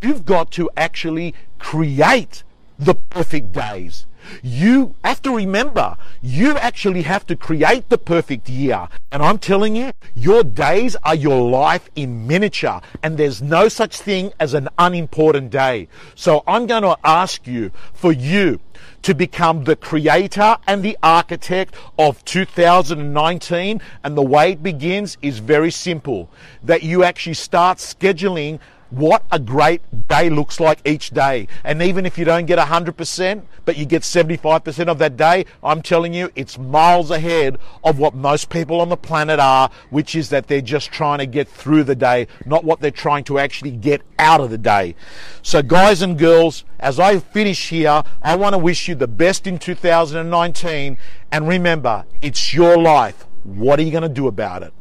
you've 0.00 0.24
got 0.24 0.52
to 0.52 0.70
actually 0.76 1.34
create 1.58 2.44
the 2.78 2.94
perfect 2.94 3.52
days. 3.52 4.06
You 4.42 4.94
have 5.04 5.22
to 5.22 5.36
remember, 5.36 5.96
you 6.20 6.56
actually 6.58 7.02
have 7.02 7.26
to 7.26 7.36
create 7.36 7.88
the 7.88 7.98
perfect 7.98 8.48
year. 8.48 8.88
And 9.12 9.22
I'm 9.22 9.38
telling 9.38 9.76
you, 9.76 9.92
your 10.14 10.42
days 10.42 10.96
are 11.04 11.14
your 11.14 11.48
life 11.48 11.88
in 11.94 12.26
miniature, 12.26 12.80
and 13.02 13.16
there's 13.16 13.40
no 13.40 13.68
such 13.68 14.00
thing 14.00 14.32
as 14.40 14.54
an 14.54 14.68
unimportant 14.78 15.50
day. 15.50 15.88
So 16.14 16.42
I'm 16.46 16.66
going 16.66 16.82
to 16.82 16.96
ask 17.04 17.46
you 17.46 17.70
for 17.92 18.12
you 18.12 18.60
to 19.02 19.14
become 19.14 19.64
the 19.64 19.76
creator 19.76 20.56
and 20.66 20.82
the 20.82 20.98
architect 21.02 21.76
of 21.98 22.24
2019. 22.24 23.80
And 24.02 24.16
the 24.16 24.22
way 24.22 24.52
it 24.52 24.62
begins 24.62 25.16
is 25.22 25.38
very 25.38 25.70
simple 25.70 26.28
that 26.62 26.82
you 26.82 27.04
actually 27.04 27.34
start 27.34 27.78
scheduling 27.78 28.58
what 28.90 29.24
a 29.30 29.38
great 29.38 29.82
day 30.08 30.30
looks 30.30 30.60
like 30.60 30.80
each 30.84 31.10
day. 31.10 31.48
And 31.64 31.82
even 31.82 32.06
if 32.06 32.16
you 32.18 32.24
don't 32.24 32.46
get 32.46 32.58
100%, 32.58 33.42
but 33.64 33.76
you 33.76 33.84
get 33.84 34.02
75% 34.02 34.88
of 34.88 34.98
that 34.98 35.16
day, 35.16 35.44
I'm 35.62 35.82
telling 35.82 36.14
you, 36.14 36.30
it's 36.36 36.58
miles 36.58 37.10
ahead 37.10 37.58
of 37.82 37.98
what 37.98 38.14
most 38.14 38.48
people 38.48 38.80
on 38.80 38.88
the 38.88 38.96
planet 38.96 39.40
are, 39.40 39.70
which 39.90 40.14
is 40.14 40.28
that 40.30 40.46
they're 40.46 40.60
just 40.60 40.92
trying 40.92 41.18
to 41.18 41.26
get 41.26 41.48
through 41.48 41.84
the 41.84 41.96
day, 41.96 42.28
not 42.44 42.64
what 42.64 42.80
they're 42.80 42.90
trying 42.90 43.24
to 43.24 43.38
actually 43.38 43.72
get 43.72 44.02
out 44.18 44.40
of 44.40 44.50
the 44.50 44.58
day. 44.58 44.94
So, 45.42 45.62
guys 45.62 46.02
and 46.02 46.18
girls, 46.18 46.64
as 46.78 47.00
I 47.00 47.18
finish 47.18 47.70
here, 47.70 48.02
I 48.22 48.36
want 48.36 48.54
to 48.54 48.58
wish 48.58 48.88
you 48.88 48.94
the 48.94 49.08
best 49.08 49.46
in 49.46 49.58
2019. 49.58 50.98
And 51.32 51.48
remember, 51.48 52.04
it's 52.22 52.54
your 52.54 52.78
life. 52.78 53.26
What 53.42 53.78
are 53.78 53.82
you 53.82 53.90
going 53.90 54.02
to 54.02 54.08
do 54.08 54.28
about 54.28 54.62
it? 54.62 54.72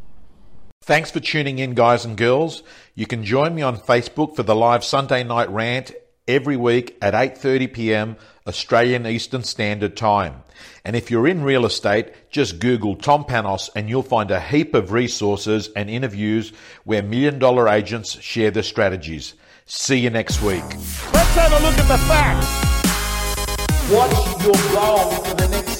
Thanks 0.85 1.09
for 1.09 1.19
tuning 1.19 1.57
in, 1.57 1.73
guys 1.73 2.05
and 2.05 2.15
girls. 2.15 2.61
You 2.93 3.07
can 3.07 3.23
join 3.23 3.55
me 3.55 3.63
on 3.63 3.75
Facebook 3.75 4.35
for 4.35 4.43
the 4.43 4.53
live 4.53 4.83
Sunday 4.83 5.23
night 5.23 5.49
rant 5.49 5.91
every 6.27 6.55
week 6.55 6.95
at 7.01 7.15
8:30 7.15 7.73
p.m. 7.73 8.17
Australian 8.45 9.07
Eastern 9.07 9.43
Standard 9.43 9.97
Time. 9.97 10.43
And 10.83 10.95
if 10.95 11.09
you're 11.09 11.27
in 11.27 11.41
real 11.41 11.65
estate, 11.65 12.13
just 12.29 12.59
Google 12.59 12.95
Tom 12.95 13.23
Panos 13.23 13.71
and 13.75 13.89
you'll 13.89 14.03
find 14.03 14.29
a 14.29 14.39
heap 14.39 14.75
of 14.75 14.91
resources 14.91 15.71
and 15.75 15.89
interviews 15.89 16.53
where 16.83 17.01
million 17.01 17.39
dollar 17.39 17.67
agents 17.67 18.21
share 18.21 18.51
their 18.51 18.61
strategies. 18.61 19.33
See 19.65 19.97
you 19.97 20.11
next 20.11 20.43
week. 20.43 20.63
Let's 21.11 21.33
have 21.33 21.51
a 21.51 21.65
look 21.65 21.79
at 21.79 21.87
the 21.87 21.97
facts. 22.05 22.75
What's 23.89 24.45
your 24.45 24.53
goal 24.71 25.09
for 25.23 25.33
the 25.33 25.47
next 25.47 25.74